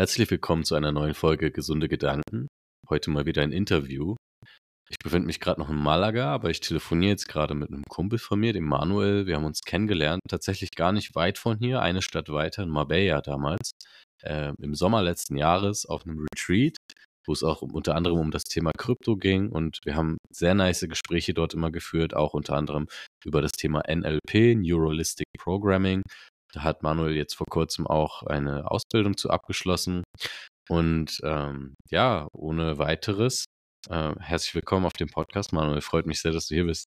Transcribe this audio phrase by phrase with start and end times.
[0.00, 2.48] Herzlich willkommen zu einer neuen Folge Gesunde Gedanken.
[2.88, 4.16] Heute mal wieder ein Interview.
[4.88, 8.18] Ich befinde mich gerade noch in Malaga, aber ich telefoniere jetzt gerade mit einem Kumpel
[8.18, 9.26] von mir, dem Manuel.
[9.26, 13.20] Wir haben uns kennengelernt, tatsächlich gar nicht weit von hier, eine Stadt weiter, in Marbella
[13.20, 13.72] damals,
[14.22, 16.78] äh, im Sommer letzten Jahres auf einem Retreat,
[17.26, 19.50] wo es auch unter anderem um das Thema Krypto ging.
[19.50, 22.86] Und wir haben sehr nice Gespräche dort immer geführt, auch unter anderem
[23.22, 26.00] über das Thema NLP, Neuralistic Programming.
[26.52, 30.02] Da hat Manuel jetzt vor kurzem auch eine Ausbildung zu abgeschlossen.
[30.68, 33.44] Und ähm, ja, ohne weiteres,
[33.88, 35.80] äh, herzlich willkommen auf dem Podcast, Manuel.
[35.80, 36.86] Freut mich sehr, dass du hier bist.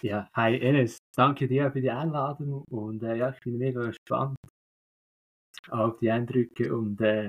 [0.00, 4.36] Ja, hi Enes, danke dir für die Einladung und äh, ja, ich bin mega gespannt
[5.68, 7.28] auf die Eindrücke und äh,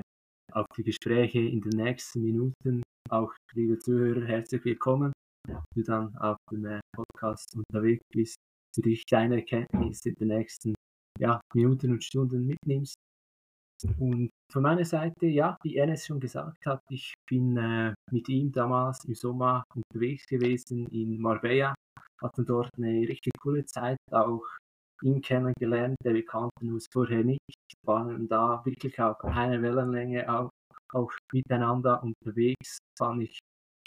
[0.52, 2.82] auf die Gespräche in den nächsten Minuten.
[3.10, 5.12] Auch liebe Zuhörer, herzlich willkommen,
[5.46, 8.36] du dann auf dem äh, Podcast unterwegs bist
[8.74, 10.74] für dich deine Erkenntnisse in den nächsten
[11.18, 12.96] ja, Minuten und Stunden mitnimmst.
[13.98, 18.50] Und von meiner Seite, ja, wie Enes schon gesagt hat, ich bin äh, mit ihm
[18.52, 21.74] damals im Sommer unterwegs gewesen in Marbella,
[22.22, 24.42] hatten dort eine richtig coole Zeit, auch
[25.02, 26.24] ihn kennengelernt, der wir
[26.62, 27.40] uns vorher nicht,
[27.84, 30.50] waren da wirklich auf einer Wellenlänge auch,
[30.92, 33.38] auch miteinander unterwegs, fand ich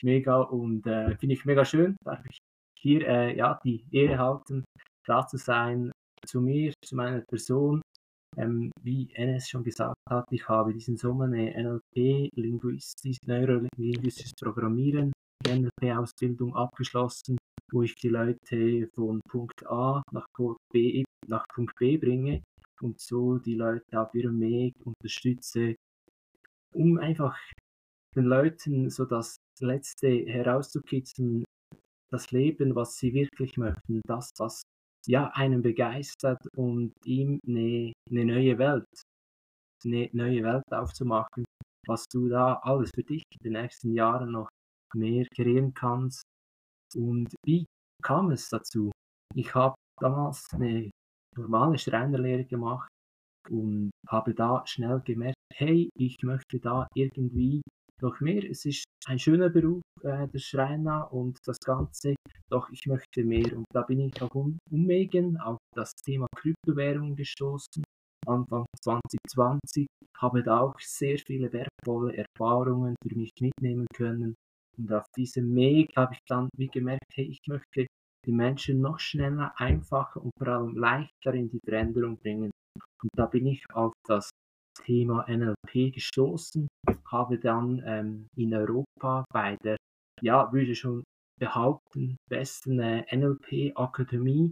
[0.03, 2.37] mega und äh, finde ich mega schön, darf ich
[2.81, 4.63] hier äh, ja, die Ehre halten,
[5.05, 5.91] da zu sein,
[6.25, 7.81] zu mir, zu meiner Person.
[8.37, 15.11] Ähm, wie Enes schon gesagt hat, ich habe diesen Sommer eine NLP, Linguistis, Neurolinguistisches Programmieren,
[15.47, 17.37] NLP-Ausbildung abgeschlossen,
[17.71, 22.43] wo ich die Leute von Punkt A nach Punkt B, nach Punkt B bringe
[22.81, 25.75] und so die Leute auf ihrem Weg unterstütze,
[26.73, 27.35] um einfach
[28.15, 31.43] den Leuten so das Letzte herauszukitzeln,
[32.11, 34.61] das Leben, was sie wirklich möchten, das, was
[35.07, 38.85] ja, einen begeistert und ihm eine, eine neue Welt,
[39.85, 41.45] eine neue Welt aufzumachen,
[41.87, 44.49] was du da alles für dich in den nächsten Jahren noch
[44.93, 46.23] mehr kreieren kannst.
[46.95, 47.65] Und wie
[48.03, 48.91] kam es dazu?
[49.33, 50.89] Ich habe damals eine
[51.35, 52.89] normale Schreinerlehre gemacht
[53.49, 57.61] und habe da schnell gemerkt, hey, ich möchte da irgendwie
[58.01, 58.43] noch mehr.
[58.49, 62.15] Es ist ein schöner Beruf, äh, der Schreiner und das Ganze,
[62.49, 63.55] doch ich möchte mehr.
[63.55, 67.83] Und da bin ich auf um Umwegen auf das Thema Kryptowährung gestoßen,
[68.25, 69.87] Anfang 2020,
[70.17, 74.35] habe da auch sehr viele wertvolle Erfahrungen für mich mitnehmen können.
[74.77, 77.87] Und auf diesem Weg habe ich dann wie gemerkt, hey, ich möchte
[78.25, 82.51] die Menschen noch schneller, einfacher und vor allem leichter in die Veränderung bringen.
[83.01, 84.29] Und da bin ich auf das
[84.85, 86.67] Thema NLP gestoßen,
[87.05, 89.77] habe dann ähm, in Europa bei der,
[90.21, 91.03] ja, würde schon
[91.39, 94.51] behaupten, besten äh, NLP-Akademie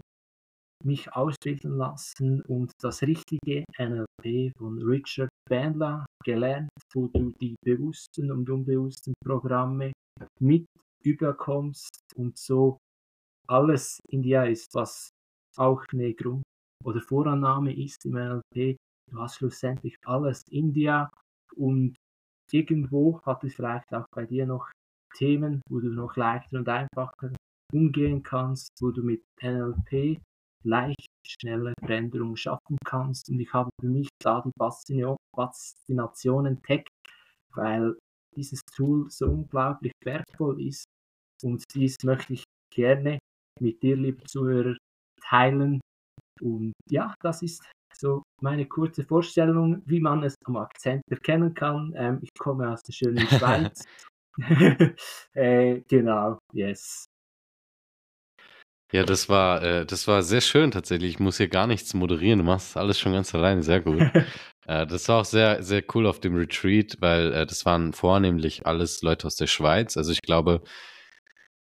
[0.83, 8.31] mich ausbilden lassen und das richtige NLP von Richard Bandler gelernt, wo du die bewussten
[8.31, 9.91] und unbewussten Programme
[10.39, 10.65] mit
[11.03, 12.77] überkommst und so
[13.47, 15.09] alles in dir ist, was
[15.57, 16.43] auch eine Grund-
[16.83, 18.77] oder Vorannahme ist im NLP,
[19.11, 21.09] du hast schlussendlich alles in dir
[21.55, 21.95] und
[22.51, 24.69] irgendwo hat es vielleicht auch bei dir noch
[25.15, 27.33] Themen, wo du noch leichter und einfacher
[27.73, 30.19] umgehen kannst, wo du mit NLP
[30.63, 33.29] leicht schnelle Veränderungen schaffen kannst.
[33.29, 34.51] Und ich habe für mich da die
[35.35, 36.89] Faszination entdeckt,
[37.53, 37.97] weil
[38.35, 40.85] dieses Tool so unglaublich wertvoll ist.
[41.43, 43.19] Und dies möchte ich gerne
[43.59, 44.75] mit dir, liebe Zuhörer,
[45.21, 45.79] teilen.
[46.41, 47.63] Und ja, das ist
[47.97, 51.93] so meine kurze Vorstellung, wie man es am Akzent erkennen kann.
[51.95, 53.83] Ähm, ich komme aus der schönen Schweiz.
[55.33, 57.05] äh, genau, yes.
[58.91, 61.11] Ja, das war, äh, das war sehr schön tatsächlich.
[61.11, 62.39] Ich muss hier gar nichts moderieren.
[62.39, 63.63] Du machst alles schon ganz alleine.
[63.63, 63.99] Sehr gut.
[64.67, 68.65] äh, das war auch sehr, sehr cool auf dem Retreat, weil äh, das waren vornehmlich
[68.65, 69.97] alles Leute aus der Schweiz.
[69.97, 70.61] Also ich glaube,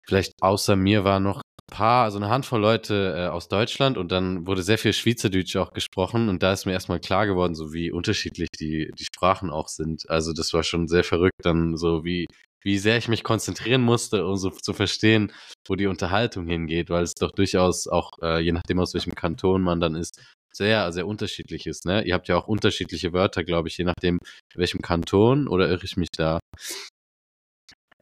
[0.07, 4.45] vielleicht außer mir war noch paar, also eine Handvoll Leute äh, aus Deutschland und dann
[4.47, 7.91] wurde sehr viel Schweizerdeutsch auch gesprochen und da ist mir erstmal klar geworden, so wie
[7.91, 10.09] unterschiedlich die, die Sprachen auch sind.
[10.09, 12.27] Also das war schon sehr verrückt, dann so wie,
[12.61, 15.31] wie sehr ich mich konzentrieren musste, um so zu verstehen,
[15.67, 19.61] wo die Unterhaltung hingeht, weil es doch durchaus auch, äh, je nachdem aus welchem Kanton
[19.61, 20.21] man dann ist,
[20.51, 21.85] sehr, sehr unterschiedlich ist.
[21.85, 22.03] Ne?
[22.03, 24.19] Ihr habt ja auch unterschiedliche Wörter, glaube ich, je nachdem,
[24.55, 26.39] welchem Kanton oder irre ich mich da?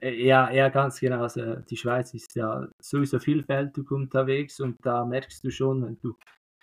[0.02, 1.22] Äh, ja, ja, ganz genau.
[1.24, 6.16] Also die Schweiz ist ja sowieso vielfältig unterwegs und da merkst du schon, wenn du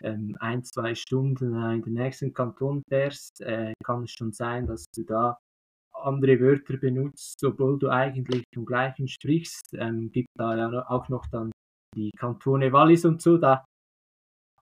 [0.02, 4.66] ähm, ein, zwei Stunden äh, in den nächsten Kanton fährst, äh, kann es schon sein,
[4.66, 5.38] dass du da
[5.94, 9.74] andere Wörter benutzt, obwohl du eigentlich vom gleichen sprichst.
[9.74, 11.50] Ähm, gibt da ja auch noch dann
[11.96, 13.38] die Kantone Wallis und so.
[13.38, 13.64] Da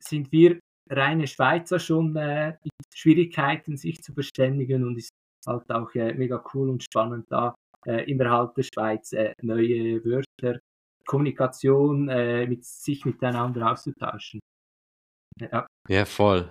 [0.00, 0.60] sind wir
[0.90, 2.56] reine Schweizer schon äh,
[2.94, 5.10] Schwierigkeiten, sich zu verständigen und ist
[5.46, 7.54] halt auch äh, mega cool und spannend da
[7.86, 10.60] äh, innerhalb der Schweiz äh, neue Wörter,
[11.06, 14.40] Kommunikation äh, mit sich miteinander auszutauschen.
[15.40, 15.66] Ja.
[15.88, 16.50] ja, voll.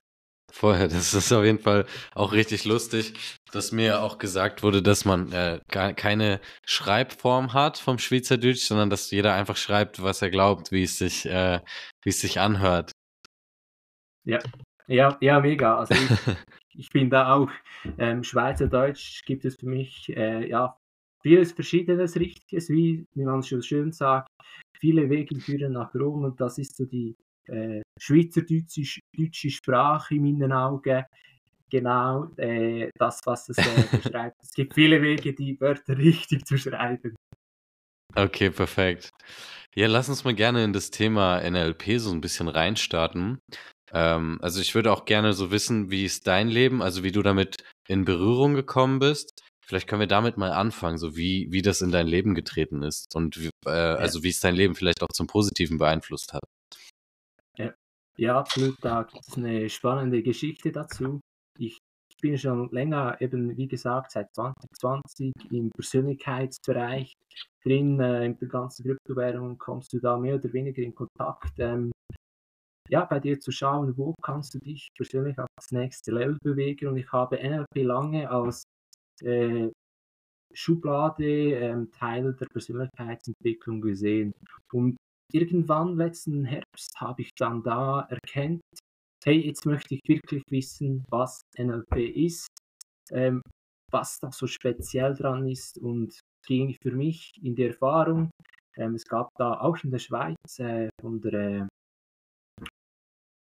[0.52, 3.14] Vorher, das ist auf jeden Fall auch richtig lustig,
[3.54, 9.12] dass mir auch gesagt wurde, dass man äh, keine Schreibform hat vom Schweizerdeutsch, sondern dass
[9.12, 11.62] jeder einfach schreibt, was er glaubt, wie es sich, äh,
[12.04, 12.92] wie es sich anhört.
[14.26, 14.40] Ja,
[14.88, 15.78] ja, ja, mega.
[15.78, 16.36] Also ich,
[16.76, 17.50] ich bin da auch
[17.98, 20.78] ähm, Schweizerdeutsch gibt es für mich äh, ja
[21.22, 24.30] vieles Verschiedenes Richtiges, wie, wie man schon schön sagt.
[24.80, 27.16] Viele Wege führen nach Rom und das ist so die
[27.48, 31.04] äh, schweizerdeutsche deutsche Sprache in meinen Augen.
[31.70, 33.62] Genau äh, das, was es äh,
[34.04, 34.38] beschreibt.
[34.42, 37.16] es gibt viele Wege, die Wörter richtig zu schreiben.
[38.16, 39.12] Okay, perfekt.
[39.74, 43.40] Ja, lass uns mal gerne in das Thema NLP so ein bisschen reinstarten.
[43.94, 47.22] Ähm, also ich würde auch gerne so wissen, wie ist dein Leben, also wie du
[47.22, 49.42] damit in Berührung gekommen bist.
[49.66, 53.16] Vielleicht können wir damit mal anfangen, so wie, wie das in dein Leben getreten ist
[53.16, 56.44] und wie, äh, also wie es dein Leben vielleicht auch zum Positiven beeinflusst hat.
[58.18, 58.76] Ja, absolut.
[58.82, 61.22] Da gibt es eine spannende Geschichte dazu.
[61.58, 61.80] Ich
[62.22, 67.14] bin schon länger, eben wie gesagt, seit 2020 im Persönlichkeitsbereich
[67.64, 68.00] drin.
[68.00, 71.54] Äh, in der ganzen Kryptowährung kommst du da mehr oder weniger in Kontakt.
[71.58, 71.92] Ähm,
[72.90, 76.90] ja, bei dir zu schauen, wo kannst du dich persönlich auf das nächste Level bewegen.
[76.90, 78.64] Und ich habe NLP lange als
[79.22, 79.70] äh,
[80.54, 84.34] Schublade ähm, Teil der Persönlichkeitsentwicklung gesehen.
[84.74, 84.98] Und
[85.32, 88.62] irgendwann letzten Herbst habe ich dann da erkennt,
[89.24, 92.48] hey, jetzt möchte ich wirklich wissen, was NLP ist,
[93.12, 93.42] ähm,
[93.92, 98.32] was da so speziell dran ist und ging für mich in die Erfahrung.
[98.76, 101.68] Ähm, es gab da auch in der Schweiz äh, von der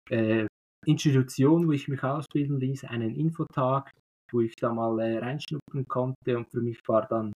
[0.09, 0.45] äh,
[0.85, 3.91] Institution, wo ich mich ausbilden ließ, einen Infotag,
[4.31, 7.33] wo ich da mal äh, reinschnuppern konnte und für mich war dann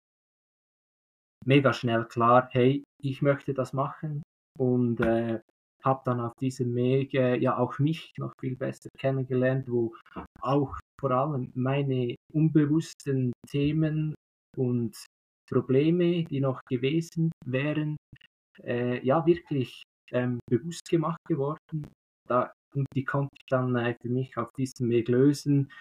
[1.46, 4.22] mega schnell klar, hey, ich möchte das machen
[4.58, 5.40] und äh,
[5.84, 9.96] habe dann auf diesem Weg äh, ja auch mich noch viel besser kennengelernt, wo
[10.42, 14.16] auch vor allem meine unbewussten Themen
[14.56, 14.96] und
[15.50, 17.96] Probleme, die noch gewesen wären,
[18.64, 21.88] äh, ja wirklich ähm, bewusst gemacht geworden.
[22.28, 25.72] Da, und die konnte ich dann äh, für mich auf diesem Weg lösen.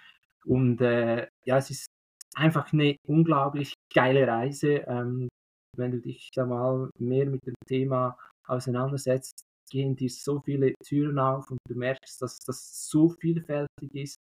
[0.46, 1.86] Und äh, ja, es ist
[2.34, 4.84] einfach eine unglaublich geile Reise.
[4.86, 5.28] Ähm,
[5.76, 8.16] wenn du dich da mal mehr mit dem Thema
[8.46, 9.40] auseinandersetzt,
[9.70, 14.16] gehen dir so viele Türen auf und du merkst, dass das so vielfältig ist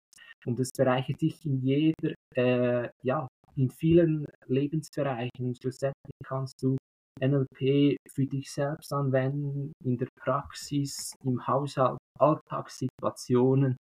[0.47, 3.27] und es bereichert dich in jeder, äh, ja,
[3.57, 5.47] in vielen Lebensbereichen.
[5.47, 6.77] Und schlussendlich kannst du
[7.21, 13.77] NLP für dich selbst anwenden, in der Praxis, im Haushalt, Alltagssituationen.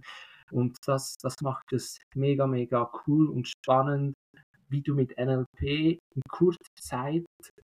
[0.52, 4.14] Und das, das macht es mega, mega cool und spannend,
[4.68, 7.24] wie du mit NLP in kurzer Zeit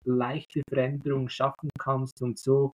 [0.04, 2.74] leichte Veränderungen schaffen kannst und so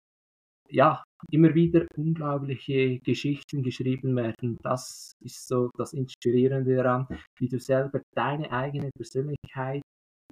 [0.69, 4.59] ja immer wieder unglaubliche Geschichten geschrieben werden.
[4.63, 7.07] Das ist so das Inspirierende daran,
[7.39, 9.83] wie du selber deine eigene Persönlichkeit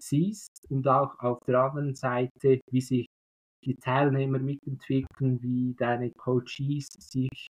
[0.01, 3.07] siehst und auch auf der anderen Seite, wie sich
[3.65, 7.49] die Teilnehmer mitentwickeln, wie deine Coaches sich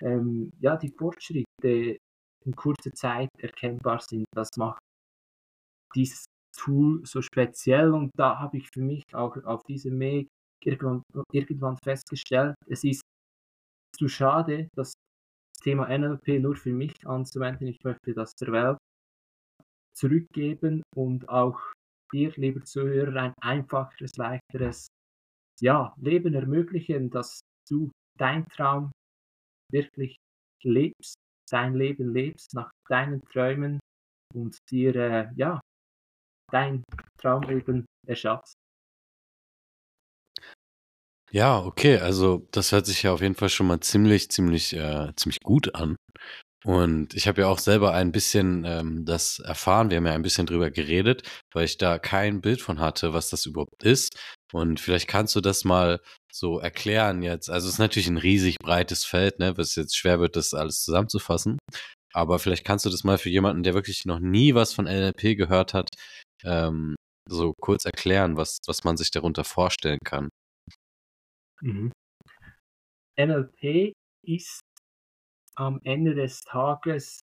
[0.00, 1.98] ähm, ja die Fortschritte
[2.44, 4.24] in kurzer Zeit erkennbar sind.
[4.34, 4.78] Das macht
[5.94, 6.24] dieses
[6.56, 10.28] Tool so speziell und da habe ich für mich auch auf diesem Weg
[10.64, 13.02] irgendwann, irgendwann festgestellt, es ist
[13.96, 14.92] zu schade, das
[15.62, 17.66] Thema NLP nur für mich anzuwenden.
[17.66, 18.78] Ich möchte das der Welt
[19.96, 21.60] zurückgeben und auch
[22.12, 24.88] dir, lieber Zuhörer, ein einfacheres, leichteres
[25.60, 28.90] ja, Leben ermöglichen, dass du dein Traum
[29.70, 30.16] wirklich
[30.62, 31.14] lebst,
[31.50, 33.80] dein Leben lebst nach deinen Träumen
[34.34, 35.60] und dir äh, ja,
[36.50, 36.82] dein
[37.20, 38.54] Traumleben erschaffst.
[41.30, 45.12] Ja, okay, also das hört sich ja auf jeden Fall schon mal ziemlich, ziemlich, äh,
[45.14, 45.96] ziemlich gut an.
[46.64, 50.22] Und ich habe ja auch selber ein bisschen ähm, das erfahren, wir haben ja ein
[50.22, 51.22] bisschen drüber geredet,
[51.52, 54.18] weil ich da kein Bild von hatte, was das überhaupt ist.
[54.52, 56.00] Und vielleicht kannst du das mal
[56.38, 57.50] so erklären jetzt.
[57.50, 60.82] Also es ist natürlich ein riesig breites Feld, ne, was jetzt schwer wird, das alles
[60.82, 61.58] zusammenzufassen.
[62.14, 65.36] Aber vielleicht kannst du das mal für jemanden, der wirklich noch nie was von NLP
[65.36, 65.90] gehört hat,
[66.44, 66.96] ähm,
[67.28, 70.28] so kurz erklären, was, was man sich darunter vorstellen kann.
[71.60, 71.92] Mhm.
[73.18, 73.92] NLP
[74.26, 74.60] ist
[75.56, 77.20] am Ende des Tages,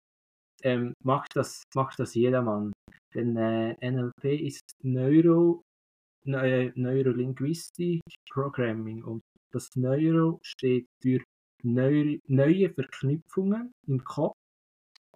[0.63, 2.71] ähm, macht, das, macht das jedermann.
[3.13, 5.63] Denn äh, NLP ist Neuro,
[6.25, 9.03] ne, Neurolinguistic Programming.
[9.03, 11.19] Und das Neuro steht für
[11.63, 14.35] neu, neue Verknüpfungen im Kopf.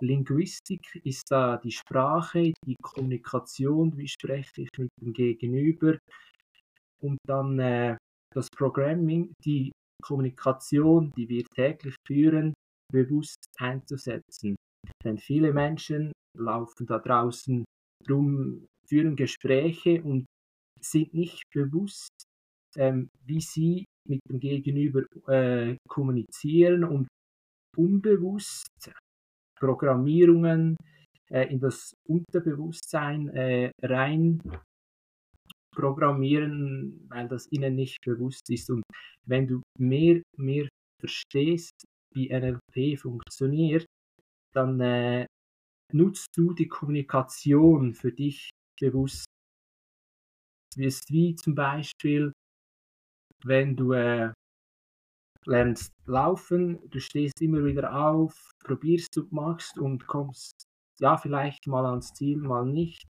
[0.01, 5.97] Linguistik ist da die Sprache, die Kommunikation, wie spreche ich mit dem Gegenüber.
[7.01, 7.97] Und dann äh,
[8.33, 9.71] das Programming, die
[10.01, 12.53] Kommunikation, die wir täglich führen,
[12.91, 14.55] bewusst einzusetzen.
[15.03, 17.63] Denn viele Menschen laufen da draußen
[18.09, 20.25] rum, führen Gespräche und
[20.89, 22.11] sind nicht bewusst,
[22.77, 27.07] ähm, wie sie mit dem Gegenüber äh, kommunizieren und
[27.75, 28.67] unbewusst
[29.59, 30.77] Programmierungen
[31.29, 34.41] äh, in das Unterbewusstsein äh, rein
[35.75, 38.69] programmieren, weil das ihnen nicht bewusst ist.
[38.69, 38.83] Und
[39.27, 40.67] wenn du mehr, mehr
[41.01, 41.73] verstehst,
[42.13, 43.85] wie NLP funktioniert,
[44.53, 45.25] dann äh,
[45.93, 48.49] nutzt du die Kommunikation für dich
[48.79, 49.25] bewusst.
[50.77, 52.33] Es wie zum Beispiel,
[53.43, 54.33] wenn du äh,
[55.45, 60.65] lernst laufen, du stehst immer wieder auf, probierst du, machst und kommst
[60.99, 63.05] ja vielleicht mal ans Ziel, mal nicht.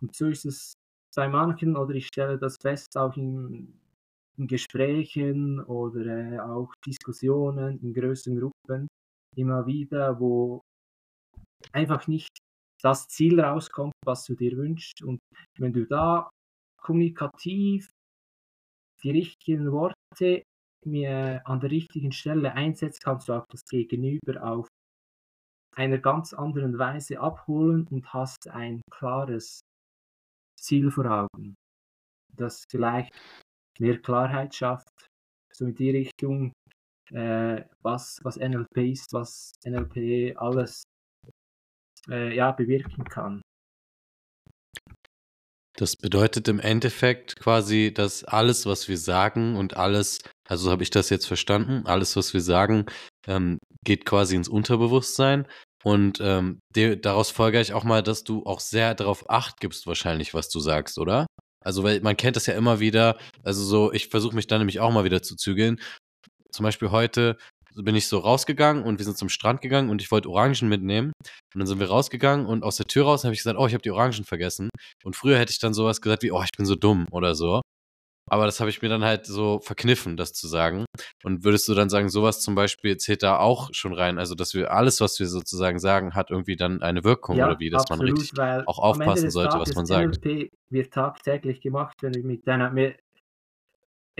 [0.00, 0.74] Und so ist es
[1.16, 3.80] bei manchen, oder ich stelle das fest, auch in,
[4.36, 8.86] in Gesprächen oder äh, auch Diskussionen in größeren Gruppen
[9.36, 10.60] immer wieder, wo
[11.72, 12.38] einfach nicht
[12.82, 15.02] das Ziel rauskommt, was du dir wünschst.
[15.02, 15.18] Und
[15.58, 16.30] wenn du da
[16.80, 17.90] kommunikativ
[19.02, 20.42] die richtigen Worte
[20.84, 24.68] mir an der richtigen Stelle einsetzt, kannst du auch das Gegenüber auf
[25.76, 29.60] einer ganz anderen Weise abholen und hast ein klares
[30.58, 31.54] Ziel vor Augen,
[32.34, 33.12] das vielleicht
[33.78, 35.06] mehr Klarheit schafft,
[35.52, 36.52] so in die Richtung,
[37.12, 40.82] äh, was, was NLP ist, was NLP alles
[42.08, 43.40] äh, ja, bewirken kann.
[45.78, 50.18] Das bedeutet im Endeffekt quasi, dass alles, was wir sagen und alles,
[50.48, 52.86] also habe ich das jetzt verstanden, alles, was wir sagen,
[53.28, 55.46] ähm, geht quasi ins Unterbewusstsein.
[55.84, 60.34] Und ähm, daraus folge ich auch mal, dass du auch sehr darauf acht gibst, wahrscheinlich,
[60.34, 61.26] was du sagst, oder?
[61.64, 63.16] Also, weil man kennt das ja immer wieder.
[63.44, 65.80] Also, so, ich versuche mich dann nämlich auch mal wieder zu zügeln.
[66.50, 67.36] Zum Beispiel heute
[67.82, 71.12] bin ich so rausgegangen und wir sind zum Strand gegangen und ich wollte Orangen mitnehmen.
[71.54, 73.74] Und dann sind wir rausgegangen und aus der Tür raus habe ich gesagt, oh, ich
[73.74, 74.68] habe die Orangen vergessen.
[75.04, 77.60] Und früher hätte ich dann sowas gesagt wie, oh, ich bin so dumm oder so.
[78.30, 80.84] Aber das habe ich mir dann halt so verkniffen, das zu sagen.
[81.24, 84.18] Und würdest du dann sagen, sowas zum Beispiel zählt da auch schon rein?
[84.18, 87.58] Also, dass wir alles, was wir sozusagen sagen, hat irgendwie dann eine Wirkung ja, oder
[87.58, 90.22] wie, dass absolut, man richtig auch aufpassen sollte, was man sagt.
[90.70, 92.70] Wird tagtäglich gemacht, wenn du mit deiner,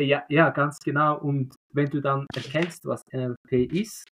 [0.03, 1.19] ja, ja, ganz genau.
[1.19, 4.05] Und wenn du dann erkennst, was NLP ist,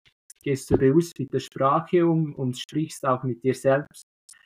[0.43, 4.05] gehst du bewusst mit der Sprache um und sprichst auch mit dir selbst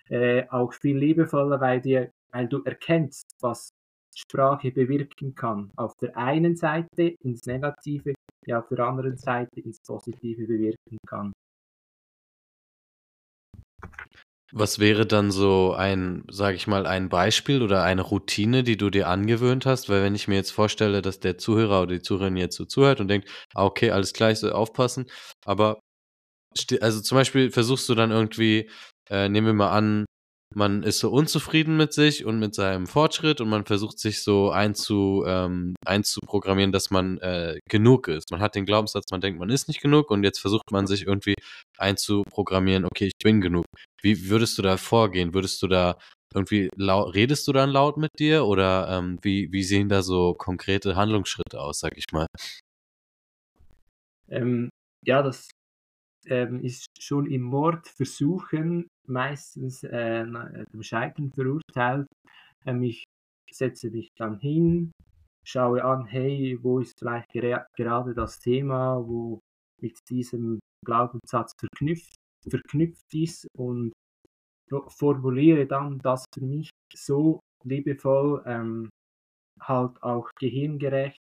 [0.09, 3.71] äh, auch viel liebevoller, weil, dir, weil du erkennst, was
[4.17, 5.71] Sprache bewirken kann.
[5.77, 8.15] Auf der einen Seite ins Negative,
[8.47, 11.33] ja auf der anderen Seite ins Positive bewirken kann.
[14.53, 18.91] Was wäre dann so ein, sage ich mal, ein Beispiel oder eine Routine, die du
[18.91, 19.89] dir angewöhnt hast?
[19.89, 23.01] Weil wenn ich mir jetzt vorstelle, dass der Zuhörer oder die Zuhörerin jetzt so zuhört
[23.01, 25.07] und denkt, ah, okay, alles klar, ich soll aufpassen,
[25.45, 25.81] aber
[26.81, 28.71] also zum Beispiel versuchst du dann irgendwie,
[29.09, 30.07] äh, nehmen wir mal an,
[30.55, 34.51] man ist so unzufrieden mit sich und mit seinem Fortschritt und man versucht sich so
[34.51, 38.31] einzu, ähm, einzuprogrammieren, dass man äh, genug ist.
[38.33, 41.07] Man hat den Glaubenssatz, man denkt, man ist nicht genug und jetzt versucht man sich
[41.07, 41.35] irgendwie
[41.79, 43.65] einzuprogrammieren, okay, ich bin genug.
[44.03, 45.35] Wie würdest du da vorgehen?
[45.35, 45.97] Würdest du da
[46.35, 50.35] irgendwie laut, redest du dann laut mit dir oder ähm, wie, wie sehen da so
[50.35, 52.27] konkrete Handlungsschritte aus, sag ich mal?
[54.29, 54.71] Ähm,
[55.05, 55.49] ja, das
[56.27, 62.07] ähm, ist schon im Mord versuchen, meistens äh, dem Scheitern verurteilt.
[62.67, 63.05] Ähm, ich
[63.51, 64.93] setze mich dann hin,
[65.45, 67.31] schaue an, hey, wo ist vielleicht
[67.77, 69.41] gerade das Thema, wo
[69.81, 72.15] mit diesem Glaubenssatz verknüpft,
[72.49, 73.93] verknüpft ist und
[74.89, 78.89] formuliere dann das für mich so liebevoll, ähm,
[79.61, 81.19] halt auch gehirngerecht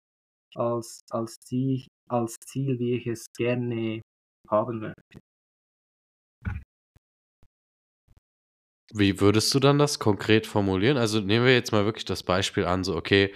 [0.55, 4.00] als, als, Ziel, als Ziel, wie ich es gerne
[4.50, 5.21] haben möchte.
[8.95, 10.97] Wie würdest du dann das konkret formulieren?
[10.97, 13.35] Also nehmen wir jetzt mal wirklich das Beispiel an, so okay,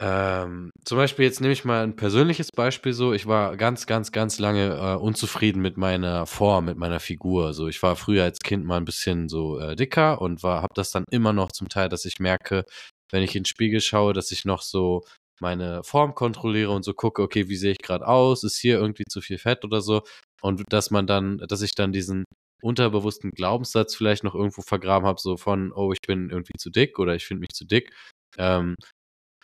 [0.00, 3.12] ähm, zum Beispiel jetzt nehme ich mal ein persönliches Beispiel so.
[3.12, 7.52] Ich war ganz, ganz, ganz lange äh, unzufrieden mit meiner Form, mit meiner Figur.
[7.52, 10.74] So, ich war früher als Kind mal ein bisschen so äh, dicker und war, habe
[10.74, 12.64] das dann immer noch zum Teil, dass ich merke,
[13.10, 15.02] wenn ich in den Spiegel schaue, dass ich noch so
[15.40, 18.44] meine Form kontrolliere und so gucke, okay, wie sehe ich gerade aus?
[18.44, 20.02] Ist hier irgendwie zu viel Fett oder so?
[20.40, 22.24] Und dass man dann, dass ich dann diesen
[22.62, 26.98] unterbewussten Glaubenssatz vielleicht noch irgendwo vergraben habe, so von, oh, ich bin irgendwie zu dick
[26.98, 27.92] oder ich finde mich zu dick.
[28.36, 28.74] Ähm,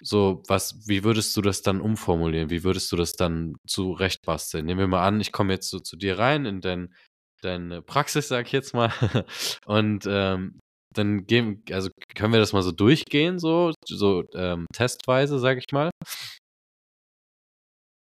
[0.02, 2.50] so, was, wie würdest du das dann umformulieren?
[2.50, 4.66] Wie würdest du das dann zurechtbasteln?
[4.66, 6.94] Nehmen wir mal an, ich komme jetzt so zu dir rein in dein,
[7.42, 8.92] deine Praxis, sag ich jetzt mal.
[9.66, 10.58] Und ähm,
[10.94, 15.72] dann gehen, also können wir das mal so durchgehen, so, so ähm, testweise, sag ich
[15.72, 15.90] mal.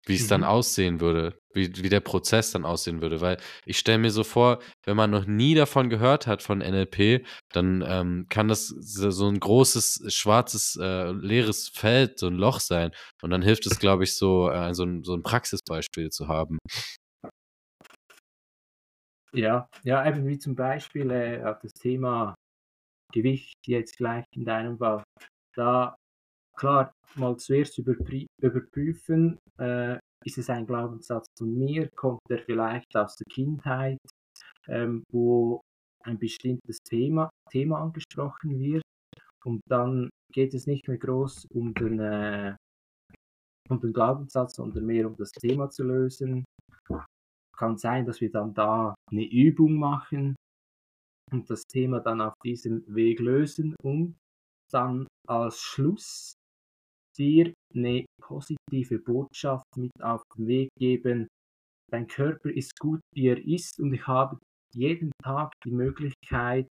[0.09, 0.29] Wie es mhm.
[0.29, 3.21] dann aussehen würde, wie, wie der Prozess dann aussehen würde.
[3.21, 7.27] Weil ich stelle mir so vor, wenn man noch nie davon gehört hat von NLP,
[7.53, 12.93] dann ähm, kann das so ein großes, schwarzes, äh, leeres Feld, so ein Loch sein.
[13.21, 16.59] Und dann hilft es, glaube ich, so, äh, so, ein, so ein Praxisbeispiel zu haben.
[19.33, 22.35] Ja, ja, eben wie zum Beispiel äh, auf das Thema
[23.13, 25.03] Gewicht jetzt gleich in deinem Fall.
[25.55, 25.97] Da
[26.57, 33.17] klar mal zuerst überprüfen, äh, ist es ein Glaubenssatz von mir, kommt er vielleicht aus
[33.17, 33.99] der Kindheit,
[34.69, 35.61] ähm, wo
[36.05, 38.83] ein bestimmtes Thema, Thema angesprochen wird
[39.45, 42.57] und dann geht es nicht mehr groß um den, äh,
[43.69, 46.45] um den Glaubenssatz, sondern mehr um das Thema zu lösen.
[47.57, 50.37] Kann sein, dass wir dann da eine Übung machen
[51.33, 54.17] und das Thema dann auf diesem Weg lösen und
[54.73, 56.35] dann als Schluss
[57.17, 61.29] dir eine positive Botschaft mit auf den Weg geben.
[61.91, 64.39] Dein Körper ist gut, wie er ist und ich habe
[64.75, 66.69] jeden Tag die Möglichkeit,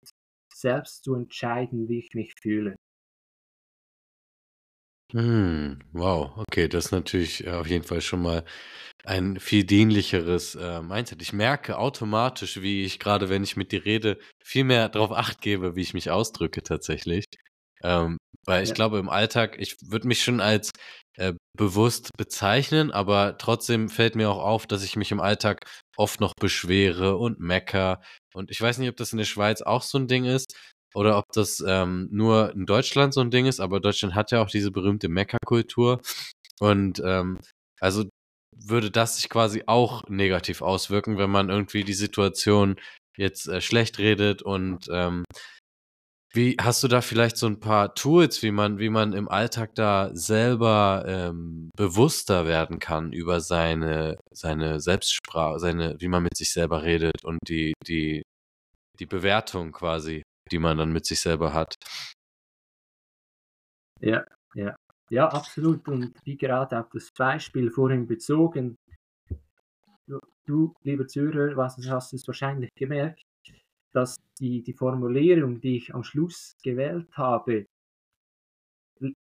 [0.54, 2.76] selbst zu entscheiden, wie ich mich fühle.
[5.14, 8.44] Hm, wow, okay, das ist natürlich äh, auf jeden Fall schon mal
[9.04, 11.22] ein viel dienlicheres äh, Mindset.
[11.22, 15.42] Ich merke automatisch, wie ich gerade, wenn ich mit dir rede, viel mehr darauf acht
[15.42, 17.26] gebe, wie ich mich ausdrücke tatsächlich.
[17.84, 18.76] Ähm, weil ich ja.
[18.76, 20.72] glaube, im Alltag, ich würde mich schon als
[21.18, 25.60] äh, bewusst bezeichnen, aber trotzdem fällt mir auch auf, dass ich mich im Alltag
[25.96, 28.02] oft noch beschwere und mecker.
[28.34, 30.56] Und ich weiß nicht, ob das in der Schweiz auch so ein Ding ist
[30.94, 34.42] oder ob das ähm, nur in Deutschland so ein Ding ist, aber Deutschland hat ja
[34.42, 36.02] auch diese berühmte Meckerkultur.
[36.60, 37.40] Und ähm,
[37.80, 38.06] also
[38.56, 42.76] würde das sich quasi auch negativ auswirken, wenn man irgendwie die Situation
[43.18, 45.24] jetzt äh, schlecht redet und ähm,
[46.36, 49.76] wie hast du da vielleicht so ein paar Tools, wie man, wie man im Alltag
[49.76, 56.52] da selber ähm, bewusster werden kann über seine, seine Selbstsprache, seine, wie man mit sich
[56.52, 58.24] selber redet und die, die,
[59.00, 61.76] die Bewertung quasi, die man dann mit sich selber hat?
[64.00, 64.24] Ja,
[64.56, 64.76] ja.
[65.10, 65.88] Ja, absolut.
[65.88, 68.78] Und wie gerade auf das Beispiel vorhin bezogen,
[70.08, 73.22] du, du lieber Zuhörer, was hast es wahrscheinlich gemerkt,
[73.94, 77.66] dass die, die Formulierung, die ich am Schluss gewählt habe,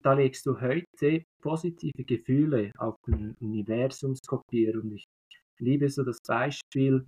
[0.03, 4.81] da legst du heute positive Gefühle auf den Universumskopierer.
[4.81, 5.09] Und ich
[5.59, 7.05] liebe so das Beispiel,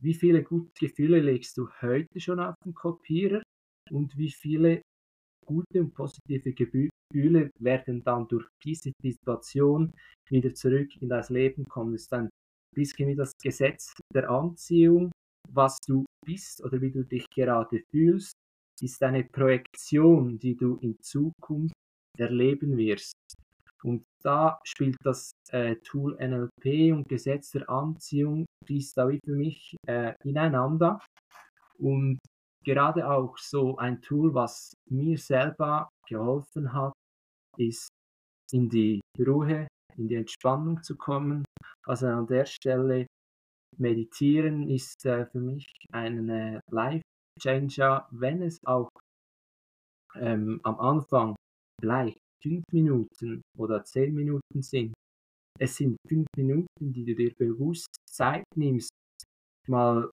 [0.00, 3.42] wie viele gute Gefühle legst du heute schon auf den Kopierer
[3.90, 4.82] und wie viele
[5.44, 9.92] gute und positive Gefühle werden dann durch diese Situation
[10.28, 11.92] wieder zurück in das Leben kommen.
[11.92, 12.28] Das ist ein
[12.74, 15.12] bisschen wie das Gesetz der Anziehung
[15.52, 18.32] was du bist oder wie du dich gerade fühlst,
[18.80, 21.74] ist eine Projektion, die du in Zukunft
[22.18, 23.14] erleben wirst.
[23.86, 29.36] Und da spielt das äh, Tool NLP und Gesetz der Anziehung, fließt da wie für
[29.36, 31.00] mich äh, ineinander.
[31.78, 32.18] Und
[32.64, 36.92] gerade auch so ein Tool, was mir selber geholfen hat,
[37.58, 37.88] ist
[38.50, 41.44] in die Ruhe, in die Entspannung zu kommen.
[41.84, 43.06] Also an der Stelle
[43.78, 48.88] Meditieren ist äh, für mich ein äh, Life-Changer, wenn es auch
[50.16, 51.36] ähm, am Anfang
[51.80, 54.92] vielleicht fünf Minuten oder zehn Minuten sind.
[55.58, 58.90] Es sind fünf Minuten, die du dir bewusst Zeit nimmst,
[59.68, 60.10] mal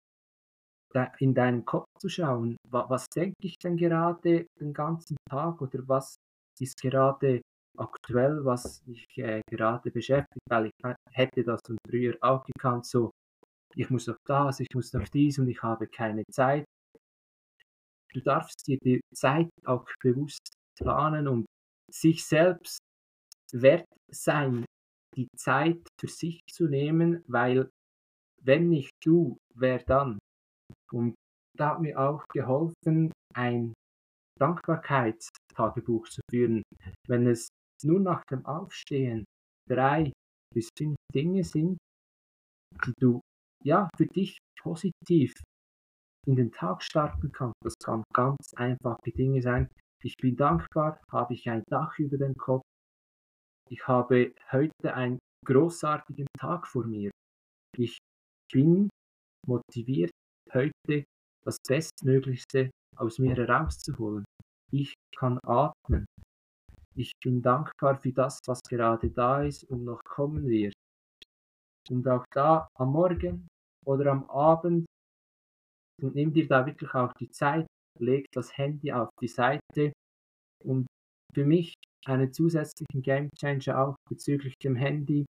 [1.19, 6.15] in deinen Kopf zu schauen, was, denke ich denn gerade den ganzen Tag oder was
[6.59, 7.41] ist gerade
[7.77, 13.11] aktuell, was mich äh, gerade beschäftigt, weil ich hätte das von früher auch gekannt, so
[13.75, 16.65] ich muss auf das, ich muss auf dies und ich habe keine Zeit.
[18.11, 21.45] Du darfst dir die Zeit auch bewusst planen und
[21.93, 22.79] sich selbst
[23.51, 24.65] wert sein,
[25.15, 27.69] die Zeit für sich zu nehmen, weil
[28.41, 30.19] wenn nicht du, wer dann?
[30.91, 31.15] Und
[31.57, 33.73] da hat mir auch geholfen, ein
[34.39, 36.63] Dankbarkeitstagebuch zu führen.
[37.07, 37.49] Wenn es
[37.83, 39.25] nur nach dem Aufstehen
[39.67, 40.11] drei
[40.53, 41.77] bis fünf Dinge sind,
[42.85, 43.19] die du
[43.63, 45.33] ja, für dich positiv
[46.27, 47.55] in den Tag starten kannst.
[47.63, 49.69] Das kann ganz einfache Dinge sein.
[50.01, 52.63] Ich bin dankbar, habe ich ein Dach über dem Kopf.
[53.69, 57.11] Ich habe heute einen großartigen Tag vor mir.
[57.77, 57.97] Ich
[58.51, 58.89] bin
[59.45, 60.11] motiviert,
[60.53, 61.03] heute
[61.43, 64.23] das Bestmöglichste aus mir herauszuholen.
[64.71, 66.05] Ich kann atmen.
[66.95, 70.73] Ich bin dankbar für das, was gerade da ist und noch kommen wird.
[71.89, 73.47] Und auch da am Morgen
[73.85, 74.85] oder am Abend
[76.01, 77.65] und nimm dir da wirklich auch die Zeit,
[77.99, 79.91] leg das Handy auf die Seite
[80.63, 80.87] und
[81.33, 81.73] für mich
[82.05, 85.25] einen zusätzlichen Gamechanger auch bezüglich dem Handy.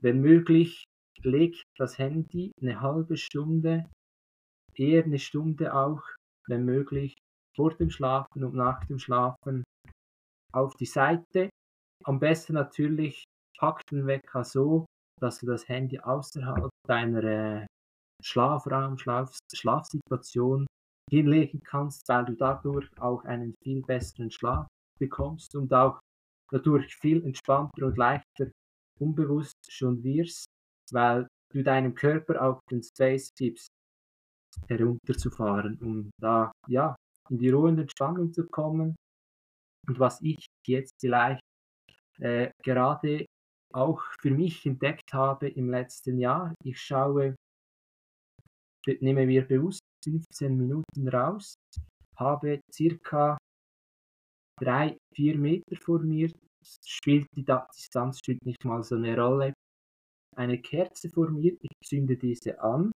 [0.00, 0.84] Wenn möglich,
[1.22, 3.88] leg das Handy eine halbe Stunde,
[4.74, 6.02] eher eine Stunde auch,
[6.48, 7.14] wenn möglich,
[7.54, 9.62] vor dem Schlafen und nach dem Schlafen
[10.52, 11.50] auf die Seite.
[12.04, 13.24] Am besten natürlich
[13.58, 14.86] pack den Wecker so,
[15.20, 17.66] dass du das Handy außerhalb deiner äh,
[18.22, 20.66] Schlafraum, Schlaf, Schlafsituation
[21.12, 24.66] hinlegen kannst, weil du dadurch auch einen viel besseren Schlaf
[24.98, 26.00] bekommst und auch
[26.50, 28.50] dadurch viel entspannter und leichter
[28.98, 30.46] unbewusst schon wirst,
[30.90, 33.68] weil du deinem Körper auch den Space gibst,
[34.68, 36.96] herunterzufahren, um da ja
[37.28, 38.96] in die Ruhe und Entspannung zu kommen.
[39.86, 41.42] Und was ich jetzt vielleicht
[42.20, 43.26] äh, gerade
[43.74, 47.34] auch für mich entdeckt habe im letzten Jahr, ich schaue,
[48.86, 51.54] nehme mir bewusst 15 Minuten raus,
[52.16, 53.38] habe circa
[54.60, 56.30] drei, vier Meter vor mir,
[56.86, 59.54] spielt die Distanz spielt nicht mal so eine Rolle,
[60.36, 62.92] eine Kerze vor mir, ich zünde diese an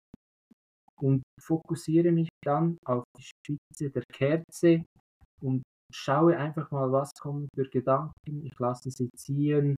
[1.02, 4.86] und fokussiere mich dann auf die Spitze der Kerze
[5.41, 5.63] und
[5.94, 9.76] schaue einfach mal, was kommen für Gedanken, ich lasse sie ziehen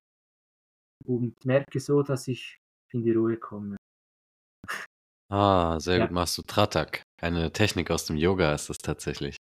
[1.05, 2.57] und merke so, dass ich
[2.93, 3.77] in die Ruhe komme.
[5.29, 6.05] Ah, sehr ja.
[6.05, 7.03] gut machst du Tratak.
[7.19, 9.37] Eine Technik aus dem Yoga ist das tatsächlich.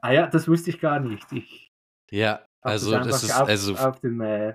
[0.00, 1.30] Ah ja, das wusste ich gar nicht.
[1.32, 1.70] Ich
[2.10, 4.54] ja, also das, das ist auf, also auf dem äh,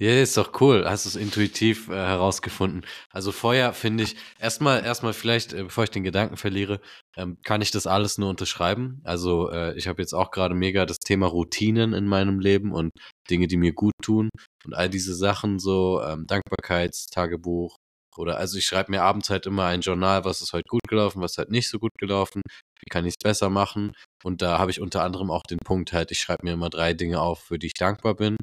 [0.00, 0.84] ja, ist doch cool.
[0.88, 2.86] Hast du es intuitiv äh, herausgefunden.
[3.10, 6.80] Also Feuer finde ich, erstmal, erstmal vielleicht, äh, bevor ich den Gedanken verliere,
[7.16, 9.00] ähm, kann ich das alles nur unterschreiben.
[9.02, 12.92] Also äh, ich habe jetzt auch gerade mega das Thema Routinen in meinem Leben und
[13.28, 14.28] Dinge, die mir gut tun
[14.64, 17.76] und all diese Sachen, so ähm, Dankbarkeitstagebuch
[18.18, 21.22] oder also ich schreibe mir abends halt immer ein Journal, was ist heute gut gelaufen,
[21.22, 22.42] was ist halt nicht so gut gelaufen,
[22.80, 23.92] wie kann ich es besser machen.
[24.24, 26.94] Und da habe ich unter anderem auch den Punkt halt, ich schreibe mir immer drei
[26.94, 28.36] Dinge auf, für die ich dankbar bin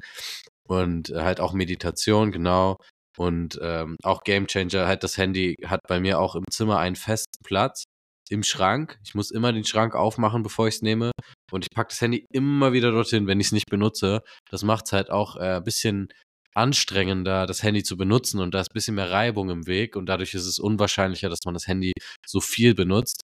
[0.66, 2.76] und äh, halt auch Meditation, genau.
[3.18, 6.96] Und ähm, auch Game Changer, halt das Handy hat bei mir auch im Zimmer einen
[6.96, 7.84] festen Platz
[8.28, 8.98] im Schrank.
[9.04, 11.12] Ich muss immer den Schrank aufmachen, bevor ich es nehme.
[11.50, 14.22] Und ich packe das Handy immer wieder dorthin, wenn ich es nicht benutze.
[14.50, 16.08] Das macht es halt auch äh, ein bisschen
[16.56, 20.06] anstrengender, das Handy zu benutzen und da ist ein bisschen mehr Reibung im Weg und
[20.06, 21.92] dadurch ist es unwahrscheinlicher, dass man das Handy
[22.26, 23.20] so viel benutzt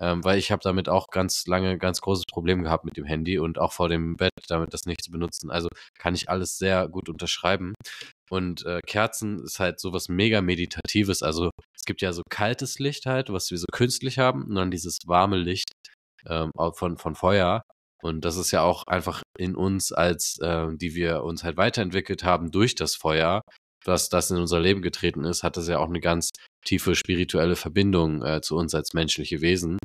[0.00, 3.38] ähm, weil ich habe damit auch ganz lange ganz großes Problem gehabt mit dem Handy
[3.38, 5.50] und auch vor dem Bett damit das nicht zu benutzen.
[5.50, 5.68] Also
[5.98, 7.74] kann ich alles sehr gut unterschreiben.
[8.30, 11.22] Und äh, Kerzen ist halt sowas mega meditatives.
[11.22, 14.70] Also es gibt ja so kaltes Licht halt, was wir so künstlich haben, und dann
[14.70, 15.72] dieses warme Licht
[16.26, 17.62] ähm, von, von Feuer.
[18.06, 22.22] Und das ist ja auch einfach in uns, als äh, die wir uns halt weiterentwickelt
[22.22, 23.42] haben durch das Feuer,
[23.84, 26.30] was das in unser Leben getreten ist, hat das ja auch eine ganz
[26.64, 29.78] tiefe spirituelle Verbindung äh, zu uns als menschliche Wesen.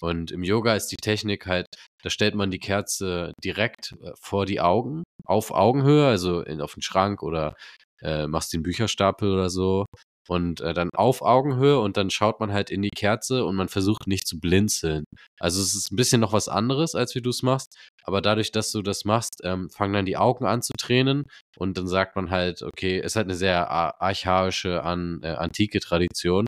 [0.00, 1.66] Und im Yoga ist die Technik halt,
[2.02, 6.74] da stellt man die Kerze direkt äh, vor die Augen, auf Augenhöhe, also in, auf
[6.74, 7.54] den Schrank oder
[8.02, 9.86] äh, machst den Bücherstapel oder so
[10.30, 13.68] und äh, dann auf Augenhöhe und dann schaut man halt in die Kerze und man
[13.68, 15.04] versucht nicht zu blinzeln.
[15.40, 18.52] Also es ist ein bisschen noch was anderes, als wie du es machst, aber dadurch,
[18.52, 21.24] dass du das machst, ähm, fangen dann die Augen an zu tränen
[21.58, 25.80] und dann sagt man halt, okay, es ist halt eine sehr archaische, an, äh, antike
[25.80, 26.46] Tradition.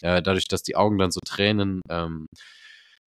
[0.00, 2.26] Äh, dadurch, dass die Augen dann so tränen, ähm,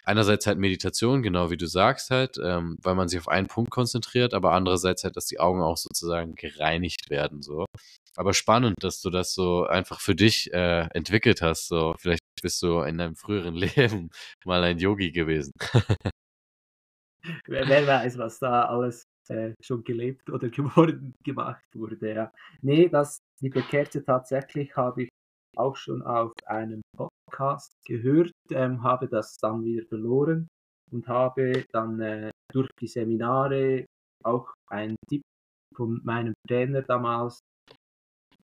[0.04, 3.70] einerseits halt Meditation, genau wie du sagst halt, ähm, weil man sich auf einen Punkt
[3.70, 7.64] konzentriert, aber andererseits halt, dass die Augen auch sozusagen gereinigt werden, so.
[8.20, 11.94] Aber spannend, dass du das so einfach für dich äh, entwickelt hast, so.
[11.98, 14.10] Vielleicht bist du in deinem früheren Leben
[14.44, 15.52] mal ein Yogi gewesen.
[17.46, 22.30] wer, wer weiß, was da alles äh, schon gelebt oder geworden gemacht wurde, ja.
[22.60, 25.08] Nee, das, die Kerze tatsächlich habe ich
[25.56, 30.46] auch schon auf einem Podcast gehört, ähm, habe das dann wieder verloren
[30.92, 33.86] und habe dann äh, durch die Seminare
[34.22, 35.22] auch einen Tipp
[35.74, 37.40] von meinem Trainer damals,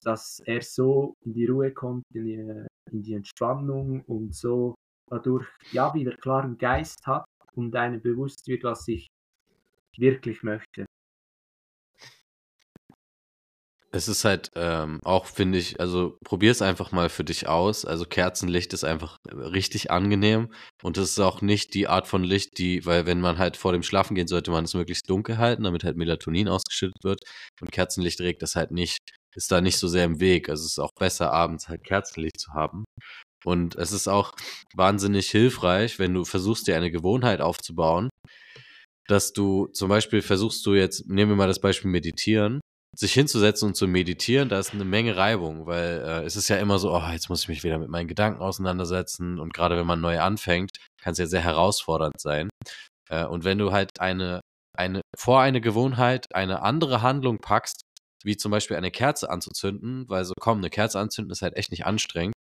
[0.03, 4.75] dass er so in die Ruhe kommt, in die, in die Entspannung und so
[5.09, 9.07] dadurch ja wieder klaren Geist hat und einem bewusst wird, was ich
[9.97, 10.85] wirklich möchte.
[13.93, 17.83] Es ist halt ähm, auch, finde ich, also probier es einfach mal für dich aus.
[17.83, 22.57] Also Kerzenlicht ist einfach richtig angenehm und es ist auch nicht die Art von Licht,
[22.57, 25.63] die, weil wenn man halt vor dem Schlafen gehen, sollte man es möglichst dunkel halten,
[25.63, 27.19] damit halt Melatonin ausgeschüttet wird
[27.59, 28.99] und Kerzenlicht regt das halt nicht,
[29.35, 30.49] ist da nicht so sehr im Weg.
[30.49, 32.85] Also es ist auch besser, abends halt Kerzenlicht zu haben.
[33.43, 34.33] Und es ist auch
[34.75, 38.09] wahnsinnig hilfreich, wenn du versuchst, dir eine Gewohnheit aufzubauen,
[39.07, 42.61] dass du zum Beispiel versuchst du jetzt, nehmen wir mal das Beispiel Meditieren,
[42.95, 46.57] sich hinzusetzen und zu meditieren, da ist eine Menge Reibung, weil äh, es ist ja
[46.57, 49.85] immer so, oh, jetzt muss ich mich wieder mit meinen Gedanken auseinandersetzen und gerade wenn
[49.85, 52.49] man neu anfängt, kann es ja sehr herausfordernd sein.
[53.09, 54.41] Äh, und wenn du halt eine,
[54.77, 57.81] eine, vor eine Gewohnheit eine andere Handlung packst,
[58.25, 61.71] wie zum Beispiel eine Kerze anzuzünden, weil so, komm, eine Kerze anzünden ist halt echt
[61.71, 62.35] nicht anstrengend.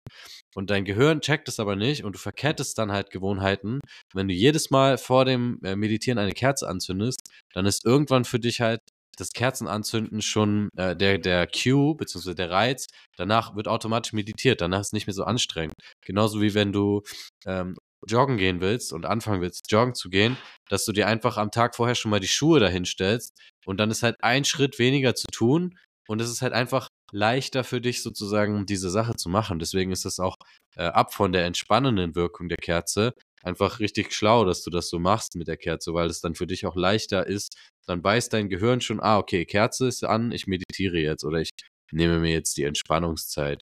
[0.56, 3.80] Und dein Gehirn checkt es aber nicht und du verkettest dann halt Gewohnheiten.
[4.14, 7.20] Wenn du jedes Mal vor dem äh, Meditieren eine Kerze anzündest,
[7.54, 8.82] dann ist irgendwann für dich halt
[9.18, 12.88] das Kerzenanzünden schon äh, der, der Cue, beziehungsweise der Reiz.
[13.18, 15.74] Danach wird automatisch meditiert, danach ist es nicht mehr so anstrengend.
[16.06, 17.02] Genauso wie wenn du
[17.46, 17.76] ähm,
[18.08, 20.38] joggen gehen willst und anfangen willst, joggen zu gehen,
[20.70, 23.36] dass du dir einfach am Tag vorher schon mal die Schuhe dahin stellst
[23.68, 25.78] und dann ist halt ein Schritt weniger zu tun
[26.08, 29.60] und es ist halt einfach leichter für dich sozusagen diese Sache zu machen.
[29.60, 30.38] Deswegen ist das auch
[30.76, 35.00] äh, ab von der entspannenden Wirkung der Kerze einfach richtig schlau, dass du das so
[35.00, 37.58] machst mit der Kerze, weil es dann für dich auch leichter ist.
[37.86, 41.52] Dann beißt dein Gehirn schon, ah, okay, Kerze ist an, ich meditiere jetzt oder ich
[41.92, 43.62] nehme mir jetzt die Entspannungszeit.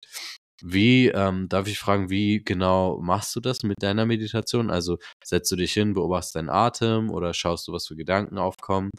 [0.63, 4.71] Wie, ähm, darf ich fragen, wie genau machst du das mit deiner Meditation?
[4.71, 8.89] Also setzt du dich hin, beobachtest deinen Atem oder schaust du, was für Gedanken aufkommen?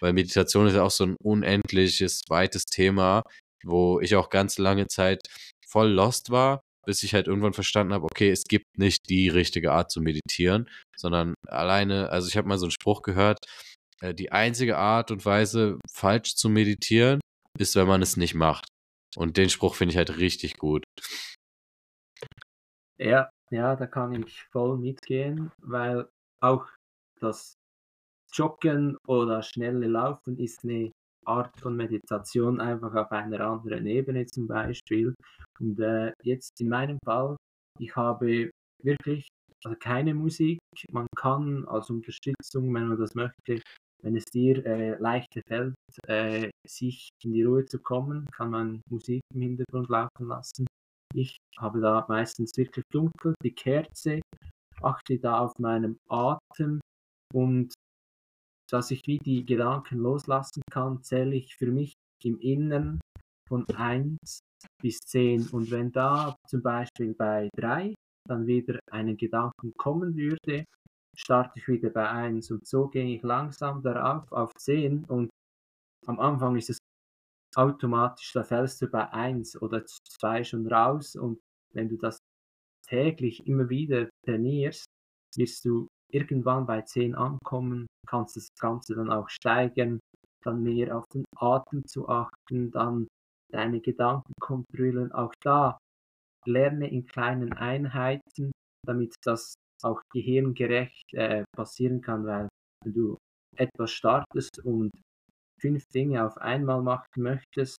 [0.00, 3.22] Weil Meditation ist ja auch so ein unendliches, weites Thema,
[3.64, 5.22] wo ich auch ganz lange Zeit
[5.66, 9.72] voll lost war, bis ich halt irgendwann verstanden habe, okay, es gibt nicht die richtige
[9.72, 13.44] Art zu meditieren, sondern alleine, also ich habe mal so einen Spruch gehört,
[14.00, 17.20] äh, die einzige Art und Weise, falsch zu meditieren,
[17.58, 18.66] ist, wenn man es nicht macht.
[19.16, 20.84] Und den Spruch finde ich halt richtig gut.
[22.98, 26.08] Ja, ja, da kann ich voll mitgehen, weil
[26.40, 26.66] auch
[27.20, 27.57] das
[28.32, 30.90] Joggen oder schnelle Laufen ist eine
[31.24, 35.14] Art von Meditation einfach auf einer anderen Ebene zum Beispiel.
[35.60, 37.36] Und äh, jetzt in meinem Fall,
[37.78, 38.50] ich habe
[38.82, 39.26] wirklich
[39.64, 40.58] also keine Musik.
[40.92, 43.60] Man kann als Unterstützung, wenn man das möchte,
[44.02, 45.74] wenn es dir äh, leichter fällt,
[46.06, 50.66] äh, sich in die Ruhe zu kommen, kann man Musik im Hintergrund laufen lassen.
[51.14, 54.20] Ich habe da meistens wirklich dunkel die Kerze,
[54.82, 56.80] achte da auf meinen Atem
[57.34, 57.72] und
[58.70, 63.00] dass ich wie die Gedanken loslassen kann, zähle ich für mich im Inneren
[63.48, 64.40] von 1
[64.82, 65.48] bis 10.
[65.50, 67.94] Und wenn da zum Beispiel bei 3
[68.28, 70.64] dann wieder einen Gedanken kommen würde,
[71.16, 75.30] starte ich wieder bei 1 und so gehe ich langsam darauf auf 10 und
[76.06, 76.78] am Anfang ist es
[77.56, 81.16] automatisch, da fällst du bei 1 oder 2 schon raus.
[81.16, 81.40] Und
[81.74, 82.18] wenn du das
[82.86, 84.86] täglich immer wieder trainierst,
[85.36, 90.00] wirst du irgendwann bei 10 ankommen, kannst das Ganze dann auch steigern,
[90.44, 93.08] dann mehr auf den Atem zu achten, dann
[93.52, 95.12] deine Gedanken kontrollieren.
[95.12, 95.78] Auch da
[96.46, 98.52] lerne in kleinen Einheiten,
[98.86, 102.48] damit das auch gehirngerecht äh, passieren kann, weil
[102.84, 103.16] wenn du
[103.56, 104.90] etwas startest und
[105.60, 107.76] fünf Dinge auf einmal machen möchtest,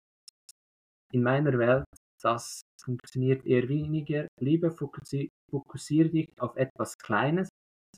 [1.13, 1.85] in meiner Welt,
[2.23, 4.27] das funktioniert eher weniger.
[4.41, 7.49] Lieber fokussiere fokussier dich auf etwas Kleines,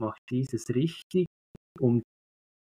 [0.01, 1.27] mach dieses richtig
[1.79, 2.03] und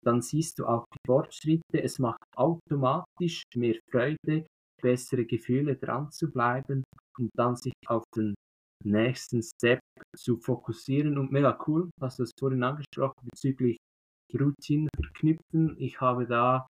[0.06, 1.82] dann siehst du auch die Fortschritte.
[1.82, 4.46] Es macht automatisch mehr Freude,
[4.82, 6.84] bessere Gefühle dran zu bleiben
[7.18, 8.36] und dann sich auf den
[8.86, 9.80] nächsten Step
[10.16, 11.18] zu fokussieren.
[11.18, 13.78] Und mega cool, hast du es vorhin angesprochen bezüglich
[14.34, 15.76] Routinen verknüpfen.
[15.80, 16.68] Ich habe da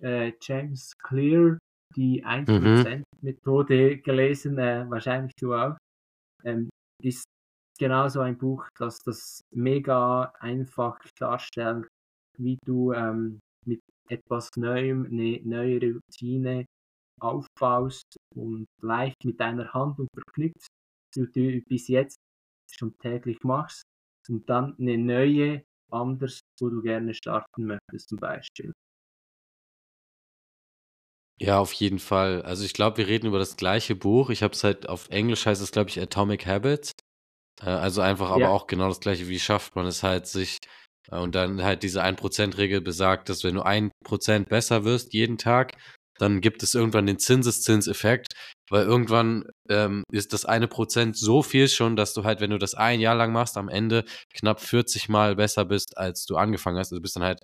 [0.00, 1.58] äh, James Clear,
[1.96, 4.02] die 1%-Methode mhm.
[4.02, 5.76] gelesen, äh, wahrscheinlich du auch.
[6.44, 6.68] Ähm,
[7.02, 7.24] ist
[7.78, 11.88] genauso ein Buch, das das mega einfach darstellt,
[12.38, 16.66] wie du ähm, mit etwas Neuem eine neue Routine
[17.20, 20.68] aufbaust und leicht mit deiner Handlung verknüpft,
[21.14, 22.18] die du bis jetzt
[22.70, 23.82] schon täglich machst
[24.28, 28.72] und dann eine neue, anders, wo du gerne starten möchtest zum Beispiel.
[31.40, 32.42] Ja, auf jeden Fall.
[32.42, 34.30] Also ich glaube, wir reden über das gleiche Buch.
[34.30, 36.92] Ich habe es halt auf Englisch heißt es, glaube ich, Atomic Habits.
[37.62, 38.48] Äh, also einfach aber Ja.
[38.50, 40.58] auch genau das gleiche, wie schafft man es halt, sich
[41.10, 45.76] äh, und dann halt diese 1%-Regel besagt, dass wenn du 1% besser wirst jeden Tag,
[46.18, 48.32] dann gibt es irgendwann den Zinseszinseffekt,
[48.70, 52.58] weil irgendwann ähm, ist das eine Prozent so viel schon, dass du halt, wenn du
[52.58, 56.76] das ein Jahr lang machst, am Ende knapp 40 Mal besser bist, als du angefangen
[56.78, 56.88] hast.
[56.88, 57.40] Also du bist dann halt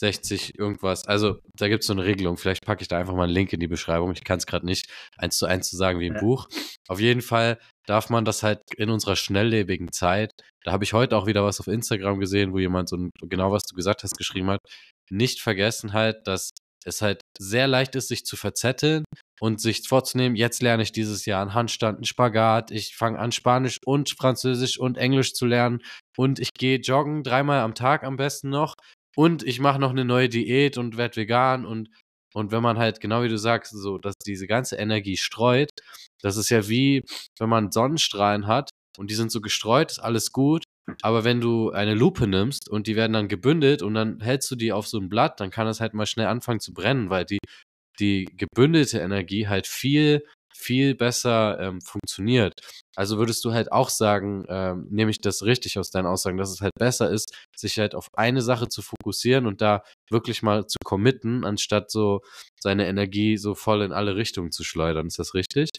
[0.00, 1.06] 360 irgendwas.
[1.06, 2.36] Also da gibt es so eine Regelung.
[2.36, 4.12] Vielleicht packe ich da einfach mal einen Link in die Beschreibung.
[4.12, 6.20] Ich kann es gerade nicht eins zu eins zu sagen wie im Ja.
[6.20, 6.48] Buch.
[6.88, 10.32] Auf jeden Fall darf man das halt in unserer schnelllebigen Zeit,
[10.64, 13.50] da habe ich heute auch wieder was auf Instagram gesehen, wo jemand so ein, genau
[13.52, 14.60] was du gesagt hast geschrieben hat,
[15.10, 16.50] nicht vergessen halt, dass
[16.84, 19.04] es halt sehr leicht ist, sich zu verzetteln
[19.40, 23.32] und sich vorzunehmen, jetzt lerne ich dieses Jahr einen Handstand, einen Spagat, ich fange an
[23.32, 25.80] Spanisch und Französisch und Englisch zu lernen
[26.16, 28.74] und ich gehe joggen dreimal am Tag am besten noch
[29.18, 31.90] und ich mache noch eine neue Diät und werde vegan und
[32.34, 35.70] Und wenn man halt, genau wie du sagst, so, dass diese ganze Energie streut,
[36.22, 37.02] das ist ja wie,
[37.38, 40.64] wenn man Sonnenstrahlen hat und die sind so gestreut, ist alles gut.
[41.02, 44.56] Aber wenn du eine Lupe nimmst und die werden dann gebündelt und dann hältst du
[44.56, 47.24] die auf so ein Blatt, dann kann das halt mal schnell anfangen zu brennen, weil
[47.24, 47.38] die,
[48.00, 50.22] die gebündelte Energie halt viel
[50.58, 52.54] viel besser ähm, funktioniert.
[52.98, 56.50] Also würdest du halt auch sagen, ähm, nehme ich das richtig aus deinen Aussagen, dass
[56.50, 60.66] es halt besser ist, sich halt auf eine Sache zu fokussieren und da wirklich mal
[60.66, 62.22] zu committen, anstatt so
[62.60, 65.06] seine Energie so voll in alle Richtungen zu schleudern.
[65.06, 65.70] Ist das richtig?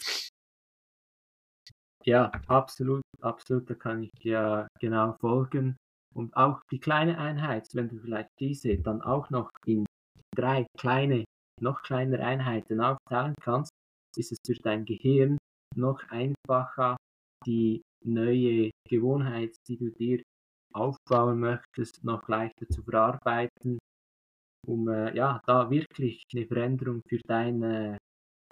[2.06, 5.76] Ja, absolut, absolut, da kann ich dir genau folgen.
[6.14, 9.84] Und auch die kleine Einheit, wenn du vielleicht diese dann auch noch in
[10.34, 11.26] drei kleine,
[11.60, 13.72] noch kleinere Einheiten aufteilen kannst,
[14.16, 15.36] ist es für dein Gehirn
[15.76, 16.96] noch einfacher,
[17.46, 20.22] die neue Gewohnheit, die du dir
[20.72, 23.78] aufbauen möchtest, noch leichter zu verarbeiten,
[24.66, 27.96] um äh, ja, da wirklich eine Veränderung für dein äh,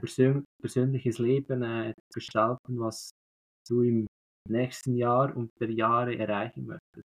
[0.01, 3.11] persön persönliches Leben äh, zu gestalten, was
[3.68, 4.07] du im
[4.48, 7.09] nächsten Jahr und der Jahre erreichen möchtest.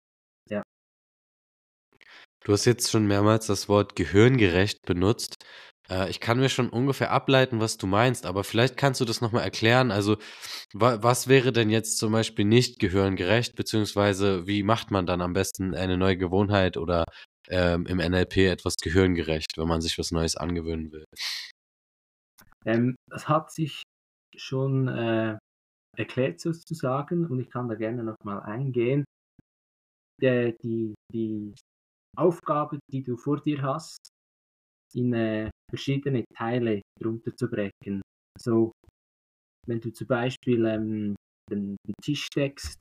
[2.43, 5.45] Du hast jetzt schon mehrmals das Wort gehirngerecht benutzt.
[5.91, 9.21] Äh, ich kann mir schon ungefähr ableiten, was du meinst, aber vielleicht kannst du das
[9.21, 9.91] nochmal erklären.
[9.91, 10.17] Also,
[10.73, 15.33] wa was wäre denn jetzt zum Beispiel nicht gehirngerecht, beziehungsweise wie macht man dann am
[15.33, 17.03] besten eine neue Gewohnheit oder
[17.49, 21.05] ähm, im NLP etwas gehirngerecht, wenn man sich was Neues angewöhnen will?
[22.65, 23.83] Ähm, das hat sich
[24.37, 25.37] schon äh,
[25.97, 29.03] erklärt sozusagen und ich kann da gerne nochmal eingehen.
[30.21, 31.55] Der, die, die
[32.15, 34.11] Aufgabe, die du vor dir hast,
[34.95, 38.01] in äh, verschiedene Teile runterzubrechen.
[38.39, 38.71] So,
[39.67, 41.15] wenn du zum Beispiel ähm,
[41.49, 42.77] den, den, Tisch deckst,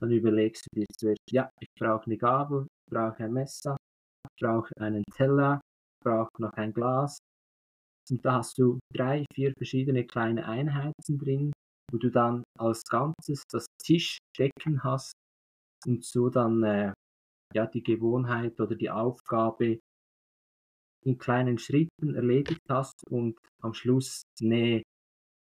[0.00, 3.76] dann überlegst du dir zuerst, ja, ich brauche eine Gabel, ich brauche ein Messer,
[4.26, 7.18] ich brauche einen Teller, ich brauche noch ein Glas.
[8.10, 11.52] Und da hast du drei, vier verschiedene kleine Einheiten drin,
[11.90, 15.12] wo du dann als Ganzes das Tischdecken hast
[15.86, 16.92] und so dann äh,
[17.54, 19.78] ja, die Gewohnheit oder die Aufgabe
[21.04, 24.82] in kleinen Schritten erledigt hast und am Schluss eine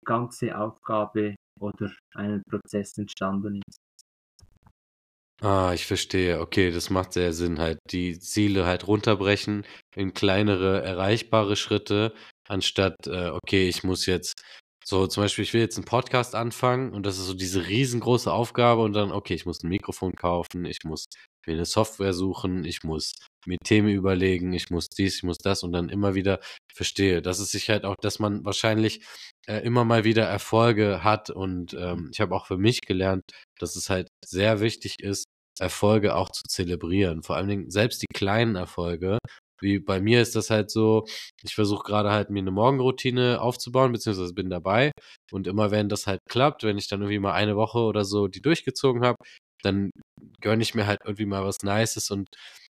[0.04, 3.78] ganze Aufgabe oder einen Prozess entstanden ist.
[5.42, 6.40] Ah, ich verstehe.
[6.40, 12.14] Okay, das macht sehr Sinn, halt die Ziele halt runterbrechen in kleinere erreichbare Schritte,
[12.48, 14.40] anstatt, äh, okay, ich muss jetzt
[14.82, 18.32] so zum Beispiel, ich will jetzt einen Podcast anfangen und das ist so diese riesengroße
[18.32, 21.06] Aufgabe und dann, okay, ich muss ein Mikrofon kaufen, ich muss
[21.46, 23.14] mir eine Software suchen, ich muss
[23.46, 26.40] mir Themen überlegen, ich muss dies, ich muss das und dann immer wieder
[26.74, 27.22] verstehe.
[27.22, 29.04] Das ist sich halt auch, dass man wahrscheinlich
[29.46, 33.22] äh, immer mal wieder Erfolge hat und ähm, ich habe auch für mich gelernt,
[33.58, 35.26] dass es halt sehr wichtig ist,
[35.58, 37.22] Erfolge auch zu zelebrieren.
[37.22, 39.18] Vor allen Dingen selbst die kleinen Erfolge.
[39.60, 41.06] Wie bei mir ist das halt so,
[41.42, 44.92] ich versuche gerade halt mir eine Morgenroutine aufzubauen, beziehungsweise bin dabei.
[45.32, 48.28] Und immer wenn das halt klappt, wenn ich dann irgendwie mal eine Woche oder so
[48.28, 49.16] die durchgezogen habe,
[49.62, 49.90] dann
[50.40, 52.28] gönne ich mir halt irgendwie mal was Nices und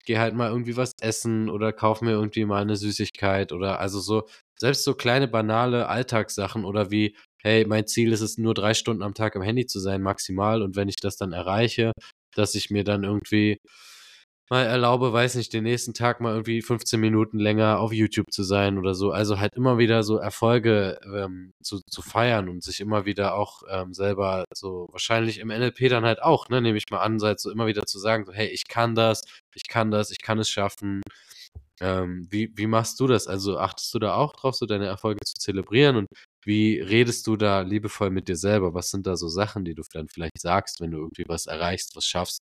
[0.04, 4.00] gehe halt mal irgendwie was essen oder kaufe mir irgendwie mal eine Süßigkeit oder also
[4.00, 8.74] so, selbst so kleine banale Alltagssachen oder wie, hey, mein Ziel ist es nur drei
[8.74, 10.62] Stunden am Tag am Handy zu sein, maximal.
[10.62, 11.92] Und wenn ich das dann erreiche,
[12.34, 13.58] dass ich mir dann irgendwie
[14.50, 18.42] mal erlaube, weiß nicht, den nächsten Tag mal irgendwie 15 Minuten länger auf YouTube zu
[18.44, 19.10] sein oder so.
[19.10, 23.62] Also halt immer wieder so Erfolge ähm, zu, zu feiern und sich immer wieder auch
[23.70, 27.40] ähm, selber so, wahrscheinlich im NLP dann halt auch, ne, nehme ich mal an, seit
[27.40, 29.22] so immer wieder zu sagen, so, hey, ich kann das,
[29.54, 31.02] ich kann das, ich kann es schaffen.
[31.80, 33.26] Ähm, wie, wie machst du das?
[33.26, 36.08] Also achtest du da auch drauf, so deine Erfolge zu zelebrieren und
[36.44, 38.72] wie redest du da liebevoll mit dir selber?
[38.74, 41.96] Was sind da so Sachen, die du dann vielleicht sagst, wenn du irgendwie was erreichst,
[41.96, 42.40] was schaffst?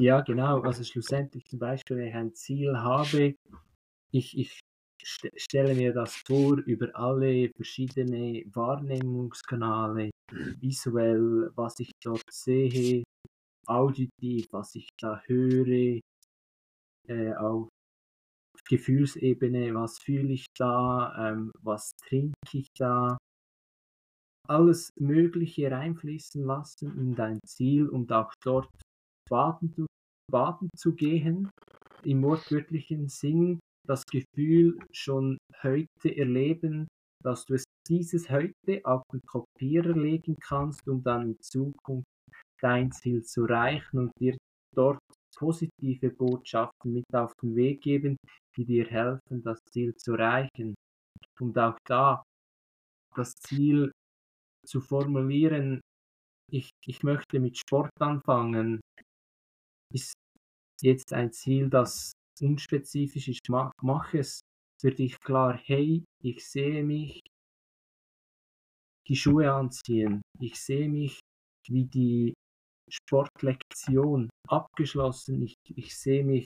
[0.00, 0.60] Ja, genau.
[0.62, 3.34] Also schlussendlich zum Beispiel, wenn ich ein Ziel habe,
[4.12, 4.60] ich, ich
[5.04, 10.10] st stelle mir das vor über alle verschiedene Wahrnehmungskanäle,
[10.60, 13.04] visuell, was ich dort sehe,
[13.66, 16.00] auditiv, was ich da höre,
[17.08, 17.68] äh, auf
[18.68, 23.18] Gefühlsebene, was fühle ich da, ähm, was trinke ich da,
[24.48, 28.68] alles Mögliche reinfließen lassen in dein Ziel und auch dort
[29.30, 29.86] baden zu,
[30.30, 31.50] baden zu gehen,
[32.04, 36.86] im wortwörtlichen Sinn, das Gefühl schon heute erleben,
[37.22, 42.06] dass du es dieses heute auf den Kopierer legen kannst, um dann in Zukunft
[42.60, 44.36] dein Ziel zu erreichen und dir
[44.74, 45.00] dort
[45.36, 48.16] positive Botschaften mit auf den Weg geben,
[48.56, 50.74] die dir helfen, das Ziel zu erreichen.
[51.40, 52.22] Und auch da
[53.16, 53.90] das Ziel
[54.66, 55.80] zu formulieren,
[56.52, 58.80] ich, ich möchte mit Sport anfangen,
[59.92, 60.12] ist
[60.82, 63.28] jetzt ein Ziel, das unspezifisch.
[63.28, 64.40] Ich ma mache es
[64.80, 67.20] für dich klar, hey, ich sehe mich
[69.08, 70.22] die Schuhe anziehen.
[70.40, 71.18] Ich sehe mich
[71.68, 72.32] wie die
[72.90, 75.42] Sportlektion abgeschlossen.
[75.42, 76.44] Ich, ich sehe mich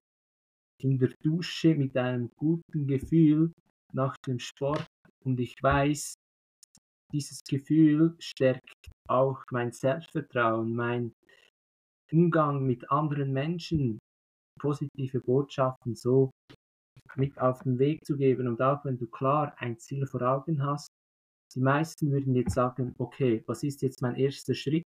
[0.82, 3.52] in der Dusche mit einem guten Gefühl
[3.92, 4.86] nach dem Sport
[5.24, 6.14] und ich weiß,
[7.12, 11.12] dieses Gefühl stärkt auch mein Selbstvertrauen, mein
[12.10, 13.98] Umgang mit anderen Menschen,
[14.58, 16.30] positive Botschaften so
[17.16, 18.48] mit auf den Weg zu geben.
[18.48, 20.88] Und auch wenn du klar ein Ziel vor Augen hast,
[21.54, 24.84] die meisten würden jetzt sagen, okay, was ist jetzt mein erster Schritt?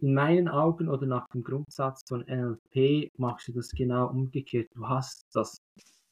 [0.00, 4.68] In meinen Augen oder nach dem Grundsatz von NLP machst du das genau umgekehrt.
[4.74, 5.56] Du hast das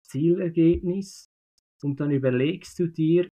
[0.03, 1.27] Zielergebnis
[1.83, 3.29] und dann überlegst du dir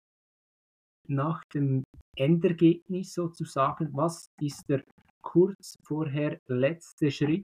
[1.08, 1.84] nach dem
[2.16, 4.82] Endergebnis sozusagen, was ist der
[5.26, 7.42] kurz vorher letzte Schritt,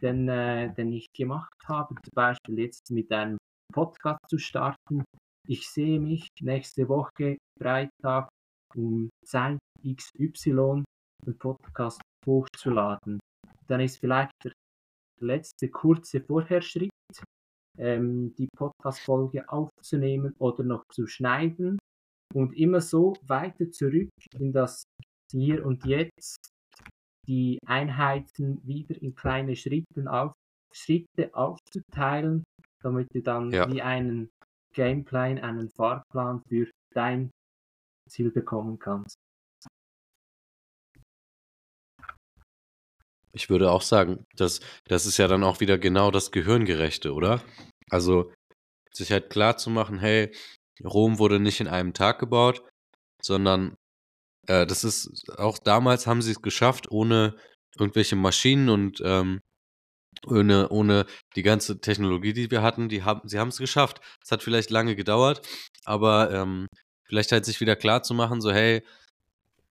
[0.00, 3.36] den, äh, den ich gemacht habe, zum Beispiel jetzt mit einem
[3.72, 5.02] Podcast zu starten.
[5.48, 8.28] Ich sehe mich nächste Woche, Freitag,
[8.76, 10.84] um Zeit XY
[11.26, 13.18] den Podcast hochzuladen.
[13.66, 14.52] Dann ist vielleicht der
[15.20, 16.90] letzte kurze Vorherschritt,
[17.78, 21.78] ähm, die Podcast-Folge aufzunehmen oder noch zu schneiden
[22.32, 24.84] und immer so weiter zurück in das
[25.32, 26.57] Hier und Jetzt
[27.28, 30.32] die Einheiten wieder in kleine Schritten auf,
[30.72, 32.42] Schritte aufzuteilen,
[32.82, 33.70] damit du dann ja.
[33.70, 34.30] wie einen
[34.74, 37.30] Gameplan, einen Fahrplan für dein
[38.08, 39.16] Ziel bekommen kannst.
[43.32, 47.42] Ich würde auch sagen, dass das ist ja dann auch wieder genau das Gehirngerechte, oder?
[47.90, 48.32] Also
[48.92, 50.34] sich halt klar zu machen, hey,
[50.82, 52.66] Rom wurde nicht in einem Tag gebaut,
[53.22, 53.76] sondern
[54.48, 57.36] äh, das ist auch damals haben sie es geschafft, ohne
[57.78, 59.40] irgendwelche Maschinen und ähm,
[60.26, 64.00] ohne, ohne die ganze Technologie, die wir hatten, die haben, sie haben es geschafft.
[64.22, 65.46] Es hat vielleicht lange gedauert,
[65.84, 66.66] aber ähm,
[67.04, 68.82] vielleicht halt sich wieder klar zu machen, so hey,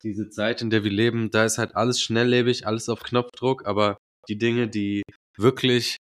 [0.04, 3.98] diese Zeit, in der wir leben, da ist halt alles schnelllebig, alles auf Knopfdruck, aber
[4.30, 5.02] die Dinge, die
[5.38, 5.98] wirklich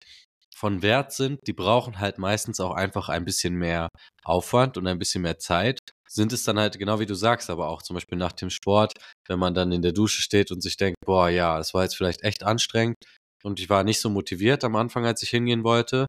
[0.56, 3.90] von Wert sind, die brauchen halt meistens auch einfach ein bisschen mehr
[4.24, 5.80] Aufwand und ein bisschen mehr Zeit.
[6.14, 8.94] Sind es dann halt, genau wie du sagst, aber auch zum Beispiel nach dem Sport,
[9.28, 11.96] wenn man dann in der Dusche steht und sich denkt, boah, ja, das war jetzt
[11.98, 12.98] vielleicht echt anstrengend
[13.44, 16.06] und ich war nicht so motiviert am Anfang, als ich hingehen wollte,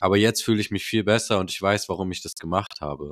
[0.00, 3.10] aber jetzt fühle ich mich viel besser und ich weiß, warum ich das gemacht habe.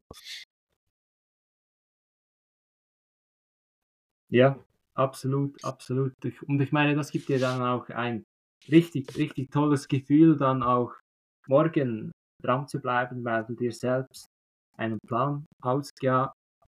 [4.30, 4.58] Ja,
[4.94, 6.12] absolut, absolut.
[6.46, 8.24] Und ich meine, das gibt dir dann auch ein
[8.68, 10.92] richtig, richtig tolles Gefühl, dann auch
[11.46, 14.28] morgen dran zu bleiben, weil du dir selbst
[14.76, 16.30] einen Plan ausge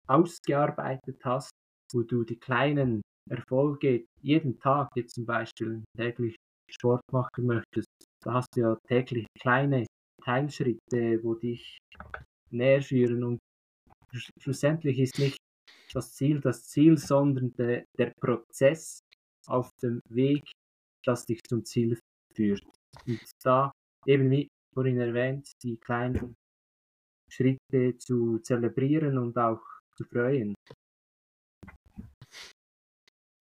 [0.06, 1.50] ausgearbeitet hast,
[1.92, 6.34] wo du die kleinen Erfolge jeden Tag, jetzt zum Beispiel täglich
[6.70, 7.88] Sport machen möchtest,
[8.24, 9.86] da hast du ja täglich kleine
[10.24, 11.78] Teilschritte, wo dich
[12.50, 13.38] näher führen und
[14.38, 15.38] schlussendlich ist nicht
[15.92, 19.00] das Ziel das Ziel, sondern de, der Prozess
[19.46, 20.44] auf dem Weg,
[21.04, 21.98] das dich zum Ziel
[22.34, 22.64] führt.
[23.06, 23.72] Und da
[24.06, 26.36] eben wie vorhin erwähnt, die kleinen
[27.28, 29.60] Schritte zu zelebrieren und auch
[29.96, 30.54] zu freuen.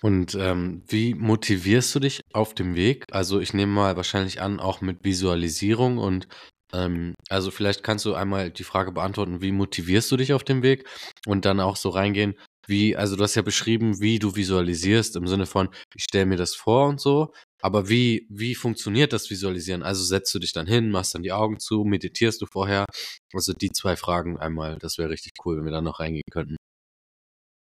[0.02, 3.04] Und ähm, wie motivierst du dich auf dem Weg?
[3.10, 6.28] Also ich nehme mal wahrscheinlich an, auch mit Visualisierung und
[6.74, 10.62] ähm, also vielleicht kannst du einmal die Frage beantworten, wie motivierst du dich auf dem
[10.62, 10.86] Weg
[11.26, 12.34] und dann auch so reingehen,
[12.66, 16.36] wie, also du hast ja beschrieben, wie du visualisierst im Sinne von, ich stelle mir
[16.36, 19.82] das vor und so, aber wie, wie funktioniert das Visualisieren?
[19.82, 22.84] Also setzt du dich dann hin, machst dann die Augen zu, meditierst du vorher?
[23.32, 26.56] Also die zwei Fragen einmal, das wäre richtig cool, wenn wir da noch reingehen könnten.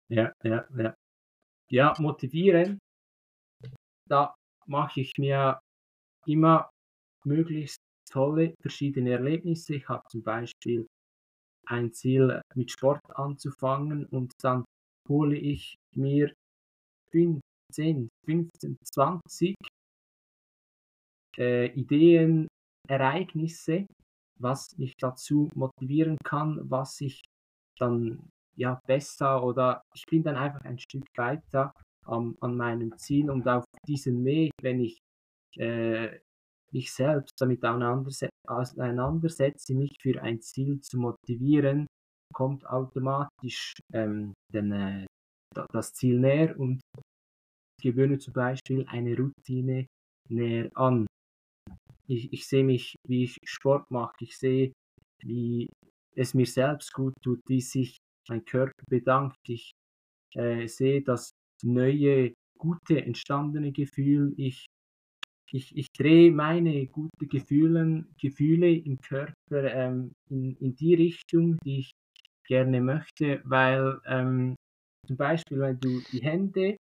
[0.08, 0.94] Ja, ja, ja.
[1.70, 2.78] Ja, motivieren,
[4.08, 4.34] da
[4.66, 5.60] mache ich mir
[6.26, 6.70] immer
[7.24, 7.78] möglichst
[8.10, 9.76] tolle verschiedene Erlebnisse.
[9.76, 10.86] Ich habe zum Beispiel
[11.66, 14.64] ein Ziel mit Sport anzufangen und dann
[15.10, 16.32] hole ich mir
[17.12, 17.42] 10,
[18.24, 19.54] 15, 20
[21.36, 22.48] äh, Ideen,
[22.88, 23.86] Ereignisse,
[24.38, 27.22] was mich dazu motivieren kann, was ich
[27.78, 31.72] dann ja besser oder ich bin dann einfach ein Stück weiter
[32.08, 34.98] ähm, an meinem Ziel und auf diesem Weg, wenn ich
[35.56, 36.18] äh,
[36.72, 41.86] mich selbst damit auseinandersetze, mich für ein Ziel zu motivieren,
[42.32, 45.06] kommt automatisch ähm, den, äh,
[45.72, 46.80] das Ziel näher und
[47.82, 49.86] gewöhne zum Beispiel eine Routine
[50.28, 51.06] näher an.
[52.06, 54.72] Ich, ich sehe mich, wie ich Sport mache, ich sehe,
[55.22, 55.68] wie
[56.16, 59.36] es mir selbst gut tut, wie sich mein Körper bedankt.
[59.48, 59.70] Ich
[60.34, 61.30] äh, sehe das
[61.62, 64.34] neue, gute, entstandene Gefühl.
[64.36, 64.66] Ich
[65.52, 71.90] ich, ich drehe meine guten Gefühle, im Körper ähm, in, in die Richtung, die ich
[72.50, 74.56] gerne möchte, weil ähm,
[75.06, 76.76] zum Beispiel, wenn du die Hände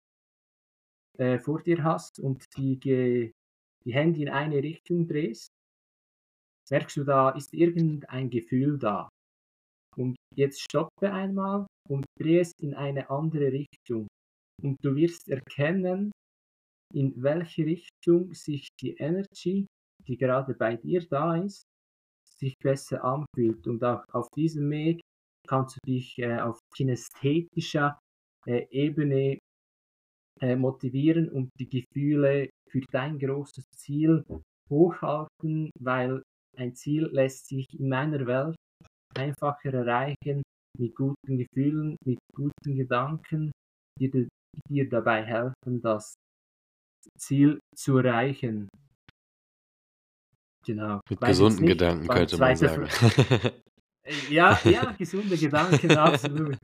[1.20, 5.50] äh, vor dir hast und die, die Hände in eine Richtung drehst,
[6.72, 9.10] merkst du, da ist irgendein Gefühl da.
[9.98, 14.08] Und jetzt stoppe einmal und drehe es in eine andere Richtung.
[14.64, 16.12] Und du wirst erkennen,
[16.94, 19.66] in welche Richtung sich die Energy,
[20.08, 21.64] die gerade bei dir da ist,
[22.40, 23.68] sich besser anfühlt.
[23.68, 25.02] Und auch auf diesem Weg
[25.48, 28.00] kannst du dich äh, auf kinästhetischer
[28.46, 29.40] äh, Ebene
[30.42, 34.24] äh, motivieren und die Gefühle für dein großes Ziel
[34.70, 36.22] hochhalten, weil
[36.58, 38.56] ein Ziel lässt sich in meiner Welt
[39.16, 40.44] einfacher erreichen
[40.78, 43.52] mit guten Gefühlen, mit guten Gedanken,
[44.00, 44.28] die
[44.70, 46.14] dir dabei helfen, das
[47.18, 48.70] Ziel zu erreichen.
[50.66, 51.00] Genau.
[51.10, 52.88] Mit gesunden Gedanken könnte man sagen.
[54.30, 56.58] ja, ja, gesunde Gedanken, absolut.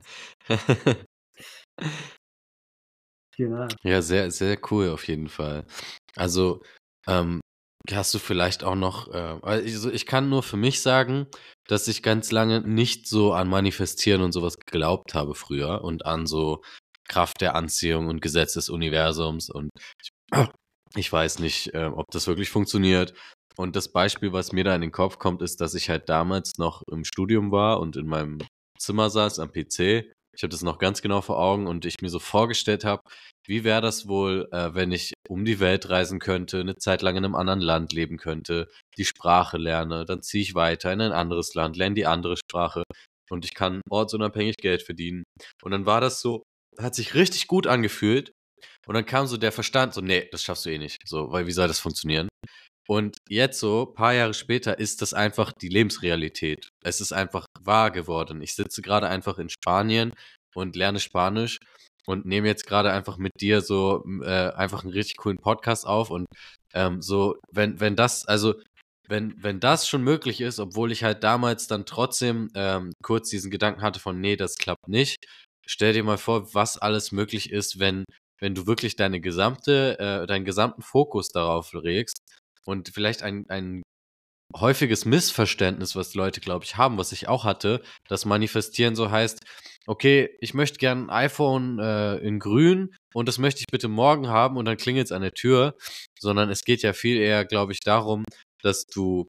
[3.36, 3.68] genau.
[3.82, 5.64] Ja, sehr, sehr cool auf jeden Fall.
[6.16, 6.62] Also,
[7.06, 7.40] ähm,
[7.92, 11.26] Hast du vielleicht auch noch, äh, also ich kann nur für mich sagen,
[11.68, 16.26] dass ich ganz lange nicht so an Manifestieren und sowas geglaubt habe früher und an
[16.26, 16.62] so
[17.08, 19.68] Kraft der Anziehung und Gesetz des Universums und
[20.00, 20.10] ich,
[20.96, 23.14] ich weiß nicht, äh, ob das wirklich funktioniert.
[23.56, 26.58] Und das Beispiel, was mir da in den Kopf kommt, ist, dass ich halt damals
[26.58, 28.38] noch im Studium war und in meinem
[28.78, 32.08] Zimmer saß am PC ich habe das noch ganz genau vor Augen und ich mir
[32.08, 33.02] so vorgestellt habe,
[33.46, 37.16] wie wäre das wohl, äh, wenn ich um die Welt reisen könnte, eine Zeit lang
[37.16, 41.12] in einem anderen Land leben könnte, die Sprache lerne, dann ziehe ich weiter in ein
[41.12, 42.82] anderes Land, lerne die andere Sprache
[43.30, 45.24] und ich kann ortsunabhängig Geld verdienen.
[45.62, 46.42] Und dann war das so,
[46.78, 48.32] hat sich richtig gut angefühlt.
[48.86, 51.00] Und dann kam so der Verstand, so, nee, das schaffst du eh nicht.
[51.06, 52.28] So, weil wie soll das funktionieren?
[52.86, 56.68] Und jetzt so, paar Jahre später, ist das einfach die Lebensrealität.
[56.82, 58.42] Es ist einfach wahr geworden.
[58.42, 60.12] Ich sitze gerade einfach in Spanien
[60.54, 61.58] und lerne Spanisch
[62.06, 66.10] und nehme jetzt gerade einfach mit dir so äh, einfach einen richtig coolen Podcast auf.
[66.10, 66.26] Und
[66.74, 68.54] ähm, so, wenn, wenn das, also
[69.08, 73.50] wenn, wenn das schon möglich ist, obwohl ich halt damals dann trotzdem ähm, kurz diesen
[73.50, 75.24] Gedanken hatte von, nee, das klappt nicht,
[75.66, 78.04] stell dir mal vor, was alles möglich ist, wenn,
[78.44, 82.18] wenn du wirklich deine gesamte, äh, deinen gesamten Fokus darauf legst
[82.66, 83.82] und vielleicht ein, ein
[84.54, 89.40] häufiges Missverständnis, was Leute, glaube ich, haben, was ich auch hatte, dass Manifestieren so heißt,
[89.86, 94.28] okay, ich möchte gern ein iPhone äh, in grün und das möchte ich bitte morgen
[94.28, 95.74] haben und dann klingelt es an der Tür,
[96.20, 98.24] sondern es geht ja viel eher, glaube ich, darum,
[98.62, 99.26] dass du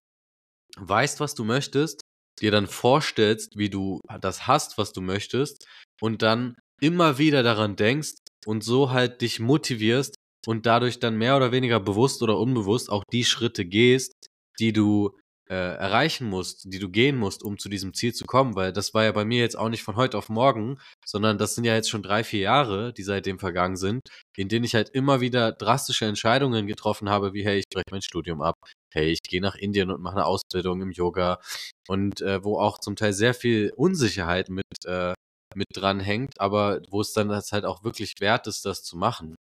[0.75, 2.01] weißt, was du möchtest,
[2.41, 5.65] dir dann vorstellst, wie du das hast, was du möchtest
[6.01, 10.15] und dann immer wieder daran denkst und so halt dich motivierst,
[10.47, 14.13] und dadurch dann mehr oder weniger bewusst oder unbewusst auch die Schritte gehst,
[14.59, 15.17] die du
[15.47, 18.95] äh, erreichen musst, die du gehen musst, um zu diesem Ziel zu kommen, weil das
[18.95, 21.75] war ja bei mir jetzt auch nicht von heute auf morgen, sondern das sind ja
[21.75, 24.01] jetzt schon drei, vier Jahre, die seitdem vergangen sind,
[24.35, 28.01] in denen ich halt immer wieder drastische Entscheidungen getroffen habe, wie hey, ich breche mein
[28.01, 28.55] Studium ab,
[28.91, 31.39] hey, ich gehe nach Indien und mache eine Ausbildung im Yoga
[31.87, 35.13] und äh, wo auch zum Teil sehr viel Unsicherheit mit äh,
[35.53, 39.35] mit dran hängt, aber wo es dann halt auch wirklich wert ist, das zu machen.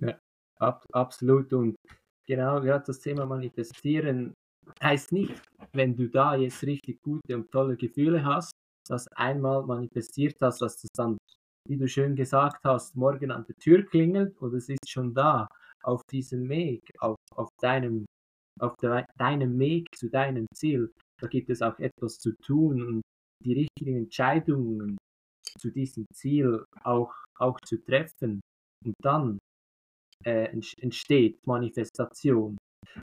[0.00, 0.18] Ja,
[0.58, 1.52] ab, absolut.
[1.52, 1.76] Und
[2.26, 4.34] genau, ja, das Thema Manifestieren
[4.82, 8.52] heißt nicht, wenn du da jetzt richtig gute und tolle Gefühle hast,
[8.88, 11.18] das einmal manifestiert hast, dass das dann,
[11.68, 15.48] wie du schön gesagt hast, morgen an der Tür klingelt oder es ist schon da,
[15.82, 18.06] auf diesem Weg, auf, auf deinem
[18.60, 18.74] auf
[19.16, 23.02] deinem Weg zu deinem Ziel, da gibt es auch etwas zu tun und
[23.44, 24.96] die richtigen Entscheidungen
[25.58, 28.40] zu diesem Ziel auch, auch zu treffen.
[28.84, 29.38] Und dann
[30.24, 32.56] äh, entsteht Manifestation.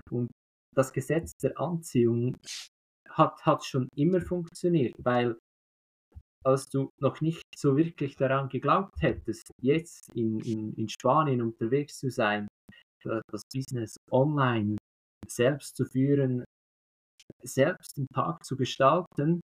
[0.09, 0.29] Und
[0.75, 2.35] das Gesetz der Anziehung
[3.09, 5.37] hat, hat schon immer funktioniert, weil
[6.45, 11.97] als du noch nicht so wirklich daran geglaubt hättest, jetzt in, in, in Spanien unterwegs
[11.97, 12.47] zu sein,
[13.03, 14.77] das Business online
[15.27, 16.43] selbst zu führen,
[17.43, 19.41] selbst den Tag zu gestalten,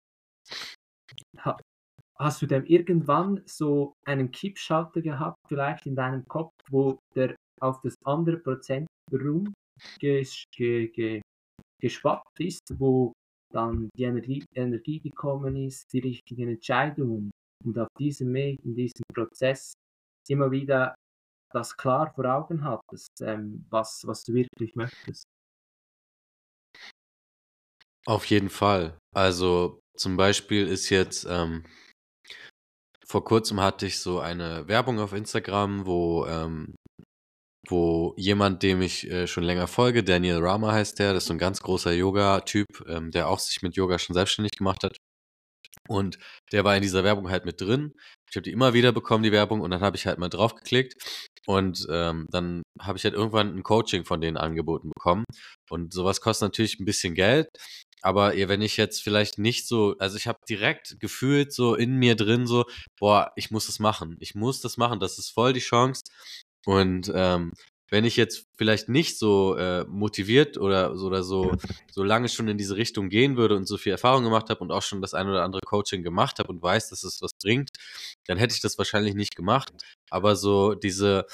[2.19, 7.81] hast du denn irgendwann so einen Kippschalter gehabt, vielleicht in deinem Kopf, wo der auf
[7.83, 9.53] das andere Prozent rum
[10.01, 11.21] ges ge ge
[11.81, 13.13] geschwappt ist, wo
[13.53, 17.31] dann die Energie, Energie gekommen ist, die richtigen Entscheidungen
[17.65, 19.73] und auf diesem Weg, in diesem Prozess
[20.29, 20.95] immer wieder
[21.53, 25.25] das klar vor Augen hattest, ähm, was, was du wirklich möchtest.
[28.07, 28.99] Auf jeden Fall.
[29.15, 31.65] Also zum Beispiel ist jetzt, ähm,
[33.07, 36.75] vor kurzem hatte ich so eine Werbung auf Instagram, wo ähm,
[37.71, 41.35] wo jemand, dem ich äh, schon länger folge, Daniel Rama heißt der, das ist so
[41.35, 44.97] ein ganz großer Yoga-Typ, ähm, der auch sich mit Yoga schon selbstständig gemacht hat.
[45.89, 46.19] Und
[46.53, 47.95] der war in dieser Werbung halt mit drin.
[48.31, 50.95] Ich habe die immer wieder bekommen, die Werbung, und dann habe ich halt mal draufgeklickt.
[51.47, 55.25] Und ähm, dann habe ich halt irgendwann ein Coaching von denen angeboten bekommen.
[55.71, 57.49] Und sowas kostet natürlich ein bisschen Geld.
[58.03, 62.15] Aber wenn ich jetzt vielleicht nicht so, also ich habe direkt gefühlt so in mir
[62.15, 62.65] drin so,
[62.99, 64.17] boah, ich muss das machen.
[64.21, 65.01] Ich muss das machen.
[65.01, 66.05] Das ist voll die Chance.
[66.65, 67.53] Und ähm,
[67.91, 71.57] wenn ich jetzt vielleicht nicht so äh, motiviert oder, oder so,
[71.91, 74.71] so lange schon in diese Richtung gehen würde und so viel Erfahrung gemacht habe und
[74.71, 77.71] auch schon das ein oder andere Coaching gemacht habe und weiß, dass es was bringt,
[78.27, 79.73] dann hätte ich das wahrscheinlich nicht gemacht.
[80.11, 81.25] Aber so diese,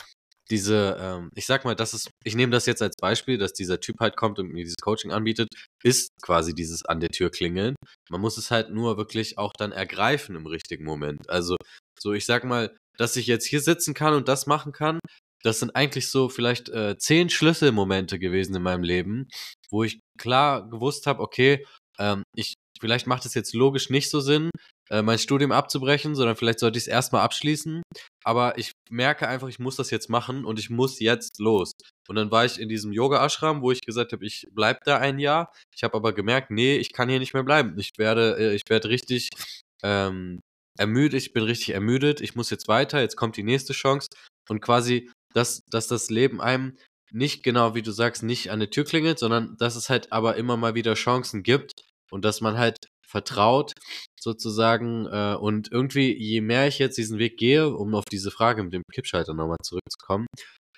[0.51, 3.81] diese, ähm, ich sag mal, das ist, ich nehme das jetzt als Beispiel, dass dieser
[3.81, 5.49] Typ halt kommt und mir dieses Coaching anbietet,
[5.83, 7.75] ist quasi dieses an der Tür klingeln.
[8.11, 11.29] Man muss es halt nur wirklich auch dann ergreifen im richtigen Moment.
[11.31, 11.57] Also,
[11.99, 14.99] so ich sag mal, dass ich jetzt hier sitzen kann und das machen kann,
[15.43, 19.29] das sind eigentlich so vielleicht äh, zehn Schlüsselmomente gewesen in meinem Leben,
[19.71, 21.67] wo ich klar gewusst habe, okay,
[21.99, 24.51] ähm, ich vielleicht macht es jetzt logisch nicht so Sinn,
[24.91, 27.83] äh, mein Studium abzubrechen, sondern vielleicht sollte ich es erstmal abschließen.
[28.25, 31.73] Aber ich merke einfach, ich muss das jetzt machen und ich muss jetzt los.
[32.09, 35.19] Und dann war ich in diesem Yoga-Ashram, wo ich gesagt habe, ich bleibe da ein
[35.19, 35.53] Jahr.
[35.75, 37.79] Ich habe aber gemerkt, nee, ich kann hier nicht mehr bleiben.
[37.79, 39.31] Ich werde, äh, ich werde richtig
[39.83, 40.41] ähm,
[40.79, 44.09] ermüdet, ich bin richtig ermüdet, ich muss jetzt weiter, jetzt kommt die nächste Chance.
[44.49, 46.79] Und quasi dass, dass das Leben einem
[47.13, 50.37] nicht genau, wie du sagst, nicht an der Tür klingelt, sondern dass es halt aber
[50.37, 53.73] immer mal wieder Chancen gibt und dass man halt vertraut
[54.21, 58.63] sozusagen äh, und irgendwie, je mehr ich jetzt diesen Weg gehe, um auf diese Frage
[58.63, 60.27] mit dem Kippschalter nochmal zurückzukommen,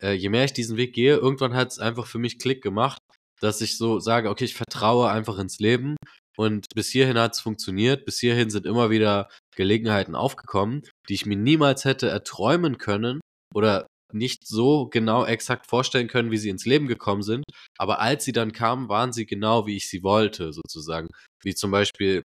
[0.00, 3.00] äh, je mehr ich diesen Weg gehe, irgendwann hat es einfach für mich Klick gemacht,
[3.40, 5.96] dass ich so sage, okay, ich vertraue einfach ins Leben
[6.36, 11.26] und bis hierhin hat es funktioniert, bis hierhin sind immer wieder Gelegenheiten aufgekommen, die ich
[11.26, 13.20] mir niemals hätte erträumen können
[13.54, 17.44] oder nicht so genau exakt vorstellen können, wie sie ins Leben gekommen sind.
[17.78, 21.08] Aber als sie dann kamen, waren sie genau, wie ich sie wollte, sozusagen.
[21.42, 22.22] Wie zum Beispiel,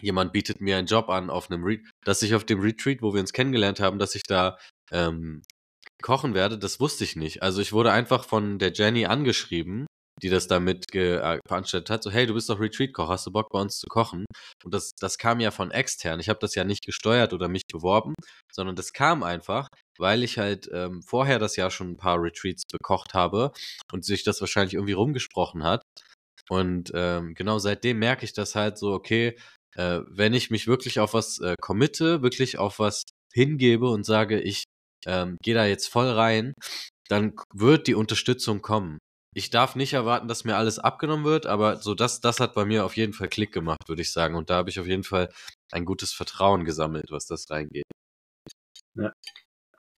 [0.00, 3.12] jemand bietet mir einen Job an auf einem, Re dass ich auf dem Retreat, wo
[3.12, 4.56] wir uns kennengelernt haben, dass ich da
[4.92, 5.42] ähm,
[6.02, 7.42] kochen werde, das wusste ich nicht.
[7.42, 9.86] Also ich wurde einfach von der Jenny angeschrieben
[10.22, 13.32] die das da mit äh, veranstaltet hat, so hey, du bist doch Retreat-Koch, hast du
[13.32, 14.24] Bock bei uns zu kochen?
[14.64, 16.20] Und das, das kam ja von extern.
[16.20, 18.14] Ich habe das ja nicht gesteuert oder mich beworben,
[18.52, 19.68] sondern das kam einfach,
[19.98, 23.52] weil ich halt ähm, vorher das Jahr schon ein paar Retreats bekocht habe
[23.92, 25.82] und sich das wahrscheinlich irgendwie rumgesprochen hat.
[26.48, 29.36] Und ähm, genau seitdem merke ich das halt so, okay,
[29.76, 34.40] äh, wenn ich mich wirklich auf was äh, committe, wirklich auf was hingebe und sage,
[34.40, 34.64] ich
[35.06, 36.52] ähm, gehe da jetzt voll rein,
[37.08, 38.98] dann wird die Unterstützung kommen
[39.34, 42.64] ich darf nicht erwarten, dass mir alles abgenommen wird, aber so das, das hat bei
[42.64, 44.34] mir auf jeden Fall Klick gemacht, würde ich sagen.
[44.34, 45.30] Und da habe ich auf jeden Fall
[45.70, 47.84] ein gutes Vertrauen gesammelt, was das reingeht.
[48.94, 49.12] Ja,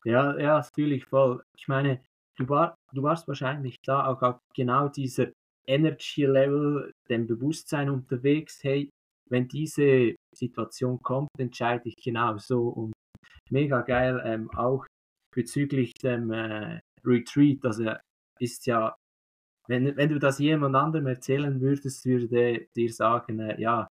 [0.05, 1.43] ja, ja fühle ich voll.
[1.57, 2.03] Ich meine,
[2.37, 5.29] du, war, du warst wahrscheinlich da auch auf genau dieser
[5.67, 8.91] Energy Level, dem Bewusstsein unterwegs, hey,
[9.31, 12.69] wenn diese Situation kommt, entscheide ich genau so.
[12.69, 12.93] Und
[13.51, 14.85] mega geil, ähm, auch
[15.35, 17.93] bezüglich dem äh, Retreat, also
[18.39, 18.95] ist ja
[19.69, 23.89] wenn, wenn du das jemand anderem erzählen würdest, würde dir sagen, äh, ja,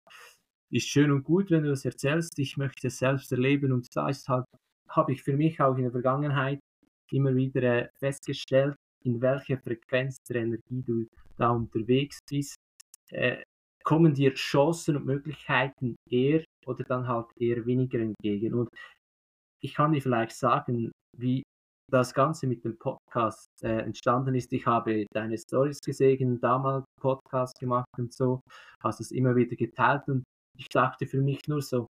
[0.71, 4.09] ist schön und gut, wenn du das erzählst, ich möchte es selbst erleben und da
[4.09, 4.45] ist halt,
[4.89, 6.59] habe ich für mich auch in der Vergangenheit
[7.11, 11.07] immer wieder äh, festgestellt, in welcher Frequenz der Energie du
[11.37, 12.55] da unterwegs bist,
[13.09, 13.41] äh,
[13.83, 18.53] kommen dir Chancen und Möglichkeiten eher oder dann halt eher weniger entgegen.
[18.53, 18.69] Und
[19.61, 21.43] ich kann dir vielleicht sagen, wie
[21.91, 24.51] das Ganze mit dem Podcast äh, entstanden ist.
[24.53, 28.41] Ich habe deine Stories gesehen, damals Podcast gemacht und so,
[28.81, 30.23] hast es immer wieder geteilt und
[30.57, 31.87] ich dachte für mich nur so,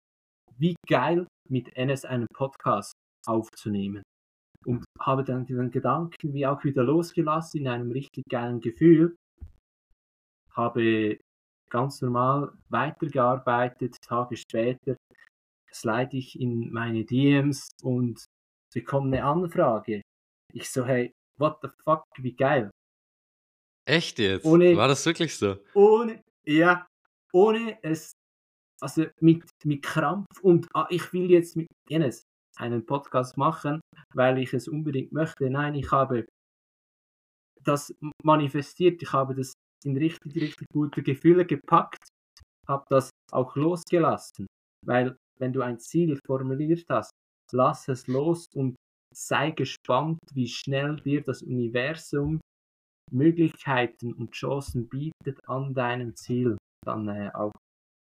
[0.59, 2.93] wie geil mit Enes einen Podcast
[3.27, 4.03] aufzunehmen.
[4.65, 9.15] Und habe dann den Gedanken wie auch wieder losgelassen in einem richtig geilen Gefühl.
[10.51, 11.19] Habe
[11.71, 14.97] ganz normal weitergearbeitet, Tage später
[15.73, 18.25] slide ich in meine DMs und
[18.73, 20.03] bekomme eine Anfrage.
[20.53, 22.71] Ich so, hey, what the fuck, wie geil.
[23.89, 24.45] Echt jetzt?
[24.45, 25.57] Ohne, War das wirklich so?
[25.75, 26.87] Ohne, ja,
[27.33, 28.13] ohne es,
[28.81, 32.23] also mit, mit Krampf und ah, ich will jetzt mit Enes
[32.57, 33.81] einen Podcast machen,
[34.15, 35.51] weil ich es unbedingt möchte.
[35.51, 36.27] Nein, ich habe
[37.63, 37.95] das
[38.25, 39.53] manifestiert, ich habe das
[39.85, 42.09] in richtig, richtig gute Gefühle gepackt,
[42.67, 44.47] habe das auch losgelassen,
[44.85, 47.11] weil wenn du ein Ziel formuliert hast,
[47.53, 48.77] lass es los und
[49.15, 52.41] sei gespannt, wie schnell dir das Universum
[53.13, 57.53] Möglichkeiten und Chancen bietet, an deinem Ziel dann äh, auch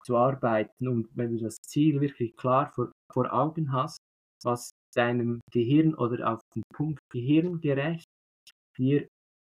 [0.05, 0.87] zu arbeiten.
[0.87, 3.97] Und wenn du das Ziel wirklich klar vor, vor Augen hast,
[4.43, 8.05] was deinem Gehirn oder auf den Punkt gehirngerecht
[8.77, 9.07] dir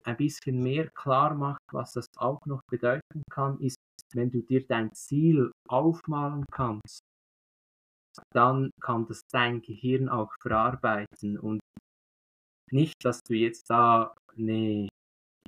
[0.05, 3.77] ein bisschen mehr klar macht, was das auch noch bedeuten kann, ist,
[4.13, 7.01] wenn du dir dein Ziel aufmalen kannst,
[8.33, 11.59] dann kann das dein Gehirn auch verarbeiten und
[12.71, 14.87] nicht, dass du jetzt da eine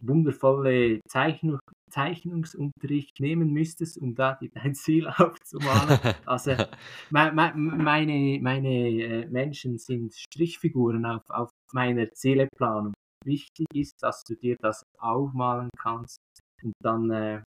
[0.01, 1.59] wundervolle Zeichnung,
[1.91, 5.99] Zeichnungsunterricht nehmen müsstest, um da dein Ziel aufzumalen.
[6.25, 6.51] Also
[7.11, 12.93] me, me, meine, meine äh, Menschen sind Strichfiguren auf, auf meiner Zieleplanung.
[13.23, 16.17] Wichtig ist, dass du dir das aufmalen kannst
[16.63, 17.43] und dann äh,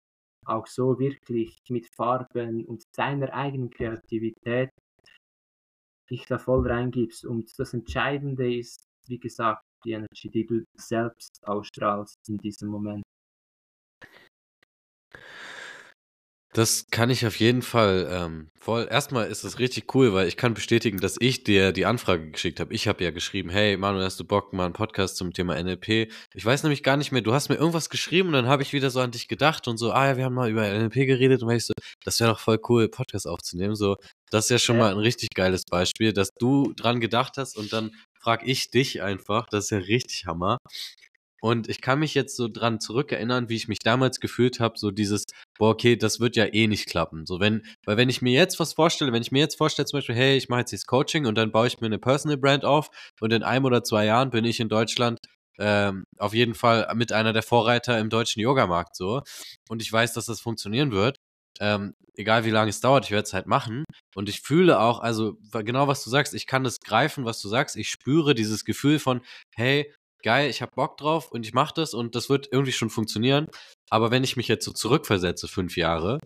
[0.47, 4.71] auch so wirklich mit Farben und deiner eigenen Kreativität
[6.11, 7.25] dich da voll reingibst.
[7.25, 13.03] Und das Entscheidende ist, wie gesagt, die Energy, die du selbst ausstrahlst in diesem Moment.
[16.53, 18.89] Das kann ich auf jeden Fall ähm, voll.
[18.91, 22.59] Erstmal ist es richtig cool, weil ich kann bestätigen, dass ich dir die Anfrage geschickt
[22.59, 22.75] habe.
[22.75, 26.11] Ich habe ja geschrieben, hey Manuel, hast du Bock, mal einen Podcast zum Thema NLP?
[26.35, 28.73] Ich weiß nämlich gar nicht mehr, du hast mir irgendwas geschrieben und dann habe ich
[28.73, 31.41] wieder so an dich gedacht und so, ah ja, wir haben mal über NLP geredet
[31.43, 31.75] und war ich so,
[32.05, 33.77] das wäre doch voll cool, Podcast aufzunehmen.
[33.77, 33.97] So,
[34.31, 34.83] das ist ja schon ja.
[34.83, 39.03] mal ein richtig geiles Beispiel, dass du dran gedacht hast und dann frage ich dich
[39.03, 39.47] einfach.
[39.51, 40.59] Das ist ja richtig Hammer.
[41.41, 44.91] Und ich kann mich jetzt so dran zurückerinnern, wie ich mich damals gefühlt habe, so
[44.91, 45.25] dieses,
[45.59, 47.27] boah, okay, das wird ja eh nicht klappen.
[47.27, 49.99] So, wenn, weil wenn ich mir jetzt was vorstelle, wenn ich mir jetzt vorstelle, zum
[49.99, 52.65] Beispiel, hey, ich mache jetzt dieses Coaching und dann baue ich mir eine Personal Brand
[52.65, 52.89] auf
[53.21, 55.19] und in einem oder zwei Jahren bin ich in Deutschland
[55.59, 59.23] ähm, auf jeden Fall mit einer der Vorreiter im deutschen Yogamarkt so.
[59.69, 61.19] Und ich weiß, dass das funktionieren wird.
[61.61, 63.85] Ähm, egal wie lange es dauert, ich werde es halt machen.
[64.15, 67.49] Und ich fühle auch, also genau was du sagst, ich kann das greifen, was du
[67.49, 67.77] sagst.
[67.77, 69.21] Ich spüre dieses Gefühl von,
[69.55, 72.91] hey, geil, ich habe Bock drauf und ich mache das und das wird irgendwie schon
[72.91, 73.49] funktionieren.
[73.91, 76.21] Aber wenn ich mich jetzt so zurückversetze, fünf Jahre,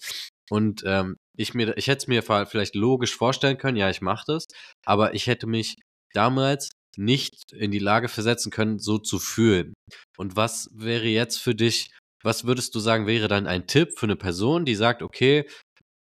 [0.50, 4.24] und ähm, ich mir, ich hätte es mir vielleicht logisch vorstellen können, ja, ich mache
[4.26, 4.46] das,
[4.84, 5.76] aber ich hätte mich
[6.12, 9.74] damals nicht in die Lage versetzen können, so zu fühlen.
[10.16, 11.90] Und was wäre jetzt für dich,
[12.22, 15.48] was würdest du sagen, wäre dann ein Tipp für eine Person, die sagt, okay,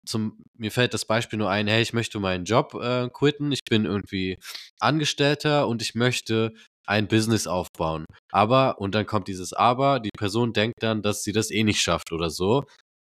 [0.06, 3.62] zum, mir fällt das Beispiel nur ein, hey, ich möchte meinen Job äh, quitten, ich
[3.68, 4.38] bin irgendwie
[4.80, 6.52] Angestellter und ich möchte
[6.90, 8.04] ein Business aufbauen.
[8.32, 11.80] Aber, und dann kommt dieses Aber, die Person denkt dann, dass sie das eh nicht
[11.80, 12.64] schafft oder so.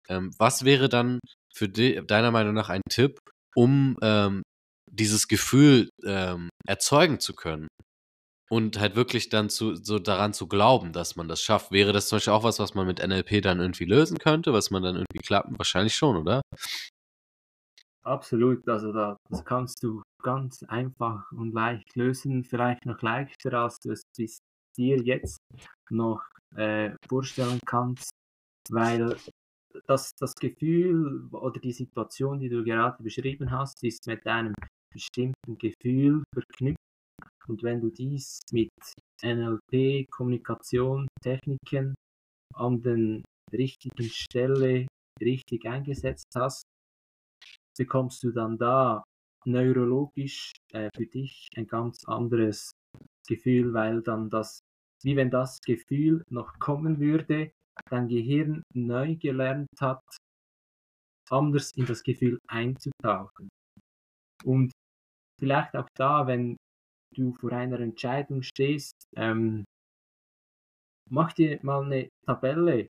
[0.07, 1.19] Ähm, was wäre dann
[1.53, 3.19] für die, deiner Meinung nach ein Tipp,
[3.55, 4.43] um ähm,
[4.89, 7.67] dieses Gefühl ähm, erzeugen zu können?
[8.51, 11.71] Und halt wirklich dann zu, so daran zu glauben, dass man das schafft.
[11.71, 14.71] Wäre das zum Beispiel auch was, was man mit NLP dann irgendwie lösen könnte, was
[14.71, 15.57] man dann irgendwie klappt?
[15.57, 16.41] Wahrscheinlich schon, oder?
[18.03, 23.77] Absolut, also da, das kannst du ganz einfach und leicht lösen, vielleicht noch leichter, als
[23.79, 24.39] du es bis
[24.75, 25.37] dir jetzt
[25.89, 26.23] noch
[26.55, 28.09] äh, vorstellen kannst,
[28.69, 29.15] weil
[29.85, 34.53] das, das Gefühl oder die Situation, die du gerade beschrieben hast, ist mit einem
[34.91, 36.77] bestimmten Gefühl verknüpft.
[37.47, 38.69] Und wenn du dies mit
[39.23, 41.93] NLP, Kommunikation, Techniken
[42.55, 43.23] an den
[43.53, 44.87] richtigen Stelle
[45.21, 46.63] richtig eingesetzt hast,
[47.81, 49.03] bekommst du dann da
[49.43, 52.69] neurologisch äh, für dich ein ganz anderes
[53.27, 54.59] Gefühl, weil dann das,
[55.03, 57.51] wie wenn das Gefühl noch kommen würde,
[57.89, 60.03] dein Gehirn neu gelernt hat,
[61.31, 63.49] anders in das Gefühl einzutauchen.
[64.43, 64.71] Und
[65.39, 66.55] vielleicht auch da, wenn
[67.15, 69.63] du vor einer Entscheidung stehst, ähm,
[71.09, 72.87] mach dir mal eine Tabelle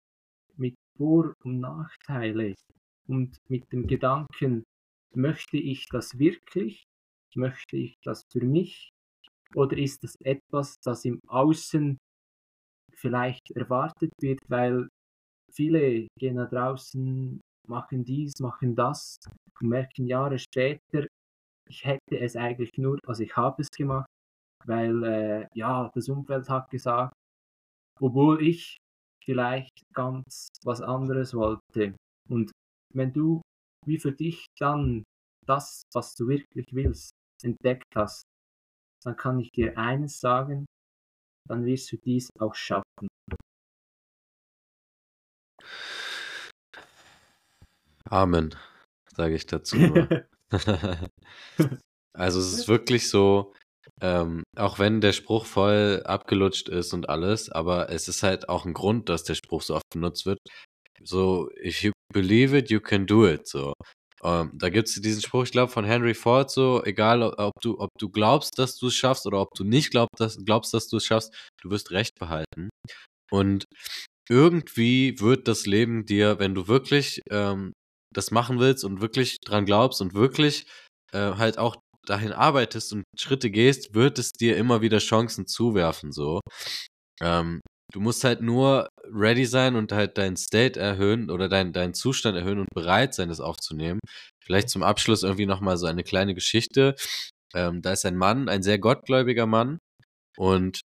[0.58, 2.54] mit Vor- und Nachteile
[3.08, 4.64] und mit dem Gedanken,
[5.14, 6.84] Möchte ich das wirklich?
[7.34, 8.90] Möchte ich das für mich?
[9.54, 11.98] Oder ist das etwas, das im Außen
[12.94, 14.88] vielleicht erwartet wird, weil
[15.52, 19.16] viele gehen da draußen, machen dies, machen das
[19.60, 21.06] und merken Jahre später,
[21.68, 24.06] ich hätte es eigentlich nur, also ich habe es gemacht,
[24.64, 27.14] weil äh, ja, das Umfeld hat gesagt,
[28.00, 28.76] obwohl ich
[29.24, 31.94] vielleicht ganz was anderes wollte.
[32.28, 32.50] Und
[32.94, 33.40] wenn du
[33.84, 35.04] wie für dich dann
[35.46, 37.12] das, was du wirklich willst,
[37.42, 38.24] entdeckt hast,
[39.04, 40.66] dann kann ich dir eines sagen,
[41.48, 43.08] dann wirst du dies auch schaffen.
[48.04, 48.54] Amen,
[49.16, 49.76] sage ich dazu.
[52.12, 53.54] also es ist wirklich so,
[54.00, 58.64] ähm, auch wenn der Spruch voll abgelutscht ist und alles, aber es ist halt auch
[58.66, 60.38] ein Grund, dass der Spruch so oft benutzt wird.
[61.04, 63.46] So, if you believe it, you can do it.
[63.48, 63.72] So.
[64.24, 67.78] Ähm, da gibt es diesen Spruch, ich glaube, von Henry Ford, so, egal ob du,
[67.80, 70.88] ob du glaubst, dass du es schaffst oder ob du nicht glaubst, dass, glaubst, dass
[70.88, 72.68] du es schaffst, du wirst Recht behalten.
[73.30, 73.64] Und
[74.28, 77.72] irgendwie wird das Leben dir, wenn du wirklich ähm,
[78.14, 80.66] das machen willst und wirklich dran glaubst und wirklich
[81.12, 81.76] äh, halt auch
[82.06, 86.40] dahin arbeitest und Schritte gehst, wird es dir immer wieder Chancen zuwerfen, so.
[87.20, 87.60] Ähm,
[87.92, 92.36] Du musst halt nur ready sein und halt dein State erhöhen oder dein, deinen Zustand
[92.36, 94.00] erhöhen und bereit sein, das aufzunehmen.
[94.44, 96.94] Vielleicht zum Abschluss irgendwie nochmal so eine kleine Geschichte.
[97.54, 99.78] Ähm, da ist ein Mann, ein sehr gottgläubiger Mann
[100.38, 100.80] und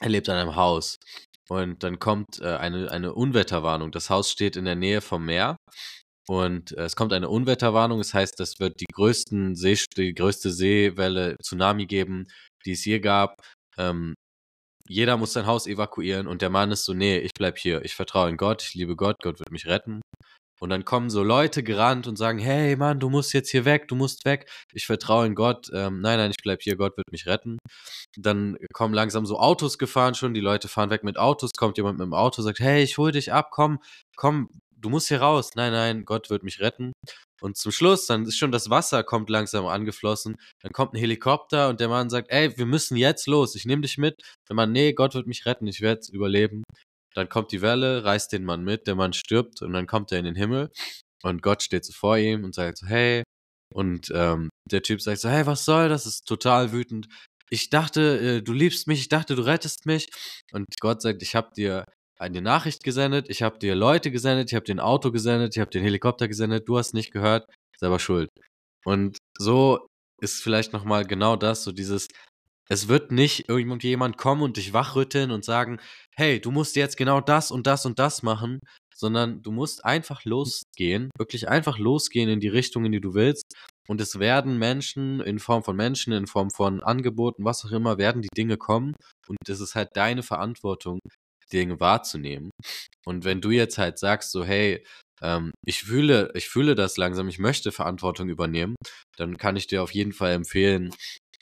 [0.00, 0.96] er lebt an einem Haus.
[1.48, 3.92] Und dann kommt äh, eine, eine Unwetterwarnung.
[3.92, 5.56] Das Haus steht in der Nähe vom Meer
[6.28, 7.98] und äh, es kommt eine Unwetterwarnung.
[7.98, 12.26] Das heißt, es wird die, größten See, die größte Seewelle, Tsunami geben,
[12.64, 13.36] die es je gab.
[13.76, 14.14] Ähm,
[14.92, 17.84] jeder muss sein Haus evakuieren und der Mann ist so, nee, ich bleib hier.
[17.84, 20.00] Ich vertraue in Gott, ich liebe Gott, Gott wird mich retten.
[20.60, 23.88] Und dann kommen so Leute gerannt und sagen, hey Mann, du musst jetzt hier weg,
[23.88, 24.48] du musst weg.
[24.72, 25.68] Ich vertraue in Gott.
[25.74, 27.58] Ähm, nein, nein, ich bleib hier, Gott wird mich retten.
[28.16, 31.98] Dann kommen langsam so Autos gefahren schon, die Leute fahren weg mit Autos, kommt jemand
[31.98, 33.80] mit dem Auto, sagt, hey, ich hol dich ab, komm,
[34.16, 34.50] komm,
[34.82, 35.52] du musst hier raus.
[35.54, 36.92] Nein, nein, Gott wird mich retten.
[37.40, 40.36] Und zum Schluss, dann ist schon das Wasser kommt langsam angeflossen.
[40.62, 43.82] Dann kommt ein Helikopter und der Mann sagt, ey, wir müssen jetzt los, ich nehme
[43.82, 44.20] dich mit.
[44.48, 46.62] Der Mann, nee, Gott wird mich retten, ich werde überleben.
[47.14, 50.18] Dann kommt die Welle, reißt den Mann mit, der Mann stirbt und dann kommt er
[50.18, 50.70] in den Himmel
[51.22, 53.22] und Gott steht so vor ihm und sagt so, hey.
[53.74, 56.06] Und ähm, der Typ sagt so, hey, was soll das?
[56.06, 57.08] Ist total wütend.
[57.48, 60.08] Ich dachte, äh, du liebst mich, ich dachte, du rettest mich.
[60.52, 61.84] Und Gott sagt, ich habe dir
[62.18, 65.60] eine Nachricht gesendet, ich habe dir Leute gesendet, ich habe dir ein Auto gesendet, ich
[65.60, 67.46] habe dir einen Helikopter gesendet, du hast nicht gehört,
[67.78, 68.28] selber schuld.
[68.84, 69.86] Und so
[70.20, 72.08] ist vielleicht nochmal genau das, so dieses,
[72.68, 75.80] es wird nicht irgendjemand kommen und dich wachrütteln und sagen,
[76.16, 78.60] hey, du musst jetzt genau das und das und das machen,
[78.94, 83.52] sondern du musst einfach losgehen, wirklich einfach losgehen in die Richtung, in die du willst.
[83.88, 87.98] Und es werden Menschen in Form von Menschen, in Form von Angeboten, was auch immer,
[87.98, 88.94] werden die Dinge kommen.
[89.26, 91.00] Und es ist halt deine Verantwortung,
[91.52, 92.50] Dinge wahrzunehmen.
[93.04, 94.84] Und wenn du jetzt halt sagst, so, hey,
[95.22, 98.76] ähm, ich fühle, ich fühle das langsam, ich möchte Verantwortung übernehmen,
[99.16, 100.90] dann kann ich dir auf jeden Fall empfehlen,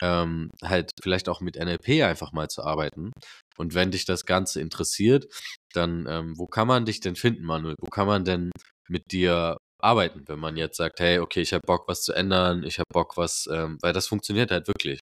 [0.03, 3.13] ähm, halt vielleicht auch mit NLP einfach mal zu arbeiten.
[3.57, 5.27] Und wenn dich das Ganze interessiert,
[5.75, 7.77] dann ähm, wo kann man dich denn finden, Manuel?
[7.81, 8.51] Wo kann man denn
[8.89, 12.65] mit dir arbeiten, wenn man jetzt sagt, hey, okay, ich habe Bock, was zu ändern,
[12.65, 15.01] ich habe Bock, was, ähm, weil das funktioniert halt wirklich.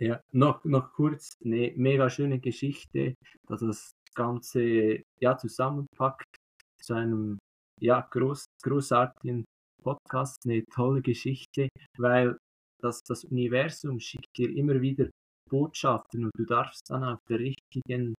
[0.00, 0.20] Ja.
[0.32, 3.14] Noch, noch kurz eine mega schöne Geschichte,
[3.46, 6.36] dass das Ganze ja zusammenpackt
[6.80, 7.38] zu einem
[7.80, 9.44] ja groß, großartigen
[9.82, 11.68] Podcast, eine tolle Geschichte,
[11.98, 12.36] weil
[12.82, 15.08] dass das Universum schickt dir immer wieder
[15.48, 18.14] Botschaften und du darfst dann auf der richtigen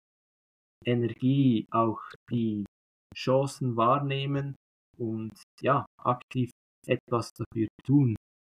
[0.87, 2.01] Energie auch
[2.31, 2.64] die
[3.14, 4.57] Chancen wahrnehmen
[4.99, 6.51] und ja, aktiv
[6.87, 8.16] etwas dafür tun.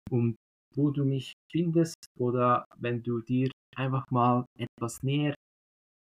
[0.09, 0.35] Und
[0.75, 5.33] wo du mich findest oder wenn du dir einfach mal etwas näher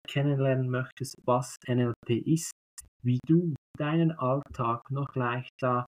[0.07, 2.51] kennenlernen möchtest, was NLP ist,
[3.03, 5.87] wie du deinen Alltag noch leichter,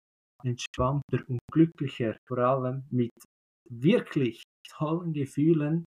[0.44, 3.12] entspannter und glücklicher, vor allem mit
[3.70, 5.86] wirklich tollen Gefühlen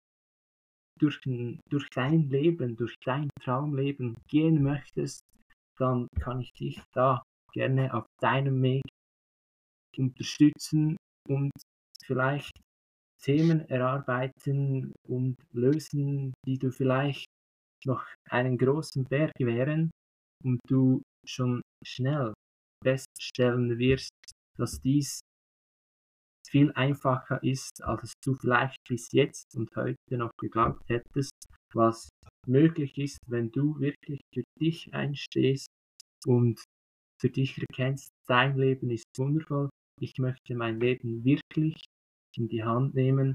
[0.99, 1.21] durch,
[1.71, 5.21] durch dein Leben, durch dein Traumleben gehen möchtest,
[5.79, 7.23] dann kann ich dich da
[7.53, 8.83] gerne auf deinem Weg
[9.97, 10.97] unterstützen
[11.29, 11.51] und
[12.05, 12.53] vielleicht
[13.23, 17.27] Themen erarbeiten und lösen, die du vielleicht
[17.85, 19.91] noch einen großen Berg wären
[20.45, 22.33] und du schon schnell
[22.83, 24.11] feststellen wirst,
[24.57, 25.21] dass dies
[26.49, 31.33] viel einfacher ist, als du vielleicht bis jetzt und heute noch geglaubt hättest,
[31.75, 32.09] was
[32.47, 35.69] möglich ist, wenn du wirklich für dich einstehst
[36.27, 36.63] und
[37.21, 39.69] für dich erkennst, dein Leben ist wundervoll,
[40.01, 41.75] ich möchte mein Leben wirklich
[42.39, 43.35] in die Hand nehmen,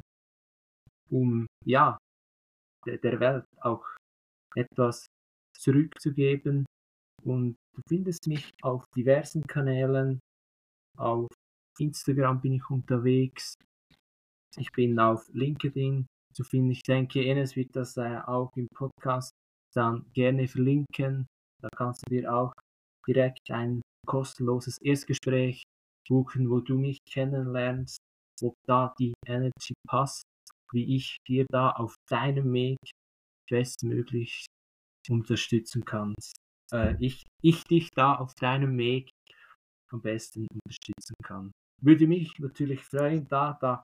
[1.10, 1.98] um ja,
[2.86, 3.86] der Welt auch
[4.56, 5.06] etwas
[5.58, 6.66] zurückzugeben.
[7.24, 10.20] Und du findest mich auf diversen Kanälen,
[10.98, 11.28] auf
[11.80, 13.56] Instagram bin ich unterwegs.
[14.58, 16.72] Ich bin auf LinkedIn zu finden.
[16.72, 19.32] Ich denke, Enes wird das auch im Podcast
[19.74, 21.26] dann gerne verlinken.
[21.62, 22.54] Da kannst du dir auch
[23.08, 25.64] direkt ein kostenloses Erstgespräch
[26.08, 27.98] buchen, wo du mich kennenlernst,
[28.42, 30.24] ob da die Energy passt,
[30.72, 32.78] wie ich dir da auf deinem Weg
[33.50, 34.46] bestmöglich
[35.10, 36.16] unterstützen kann.
[36.72, 39.10] Äh, ich, ich dich da auf deinem Weg
[39.92, 41.52] am besten unterstützen kann
[41.84, 43.84] würde mich natürlich freuen, da, da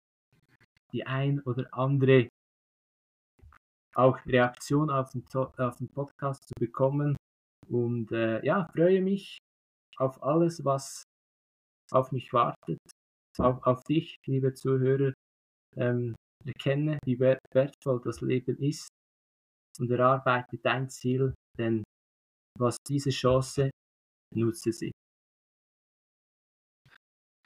[0.92, 2.28] die ein oder andere
[3.94, 7.16] auch Reaktion auf den, auf den Podcast zu bekommen.
[7.68, 9.38] Und äh, ja, freue mich
[9.96, 11.02] auf alles, was
[11.90, 12.78] auf mich wartet,
[13.40, 15.12] auf, auf dich, liebe Zuhörer.
[15.76, 16.14] Ähm,
[16.44, 18.88] erkenne, wie wertvoll das Leben ist
[19.78, 21.82] und erarbeite dein Ziel, denn
[22.58, 23.70] was diese Chance
[24.34, 24.92] nutze sie.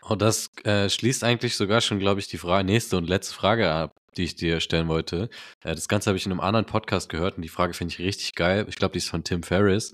[0.08, 3.70] Oh, das äh, schließt eigentlich sogar schon, glaube ich, die Frage, nächste und letzte Frage
[3.70, 5.30] ab, die ich dir stellen wollte.
[5.62, 8.00] Äh, das Ganze habe ich in einem anderen Podcast gehört und die Frage finde ich
[8.00, 8.66] richtig geil.
[8.68, 9.92] Ich glaube, die ist von Tim Ferriss.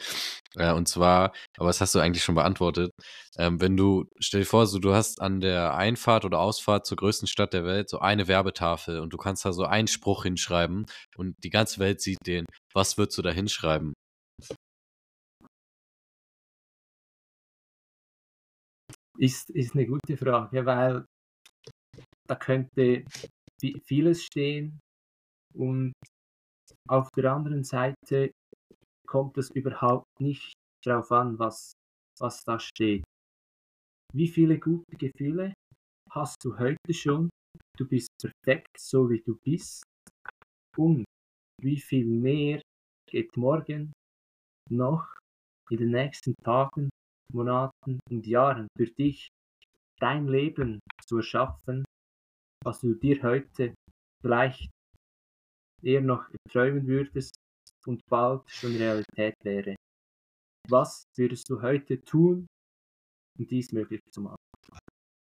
[0.57, 2.93] Äh, und zwar, aber das hast du eigentlich schon beantwortet.
[3.37, 6.97] Ähm, wenn du, stell dir vor, so, du hast an der Einfahrt oder Ausfahrt zur
[6.97, 10.87] größten Stadt der Welt so eine Werbetafel und du kannst da so einen Spruch hinschreiben
[11.17, 12.47] und die ganze Welt sieht den.
[12.73, 13.93] Was würdest du da hinschreiben?
[19.19, 21.05] Ist, ist eine gute Frage, weil
[22.29, 23.05] da könnte
[23.85, 24.79] vieles stehen
[25.55, 25.93] und
[26.89, 28.31] auf der anderen Seite
[29.09, 30.53] kommt es überhaupt nicht
[30.85, 31.73] darauf an, was,
[32.21, 33.03] was da steht.
[34.15, 35.53] Wie viele gute Gefühle
[36.11, 37.29] hast du heute schon?
[37.77, 39.83] Du bist perfekt, so wie du bist.
[40.77, 41.05] Und
[41.61, 42.63] wie viel mehr
[43.11, 43.93] geht morgen
[44.71, 45.07] noch
[45.71, 46.89] in den nächsten Tagen
[47.33, 49.29] Monaten und Jahren für dich
[50.01, 51.85] dein Leben zu erschaffen,
[52.65, 53.75] was du dir heute
[54.23, 54.71] vielleicht
[55.83, 57.35] eher noch träumen würdest
[57.87, 59.77] und bald schon Realität wäre.
[60.69, 62.47] Was würdest du heute tun,
[63.39, 64.37] um dies möglich zu machen?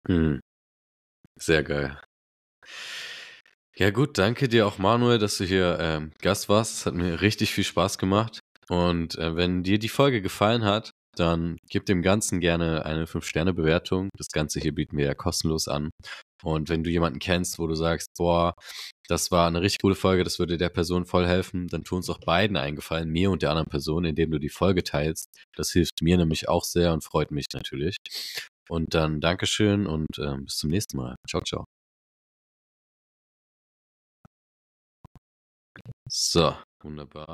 [0.08, 0.40] Hm.
[1.38, 2.00] Sehr geil.
[3.76, 6.74] Ja gut, danke dir auch Manuel, dass du hier ähm, Gast warst.
[6.74, 8.40] Es hat mir richtig viel Spaß gemacht.
[8.68, 14.10] Und äh, wenn dir die Folge gefallen hat, dann gib dem Ganzen gerne eine 5-Sterne-Bewertung.
[14.16, 15.90] Das Ganze hier bieten wir ja kostenlos an.
[16.42, 18.54] Und wenn du jemanden kennst, wo du sagst, boah,
[19.08, 22.08] das war eine richtig coole Folge, das würde der Person voll helfen, dann tu uns
[22.08, 25.28] auch beiden eingefallen, mir und der anderen Person, indem du die Folge teilst.
[25.56, 27.96] Das hilft mir nämlich auch sehr und freut mich natürlich.
[28.68, 31.16] Und dann Dankeschön und äh, bis zum nächsten Mal.
[31.28, 31.64] Ciao, ciao.
[36.08, 37.26] So, wunderbar.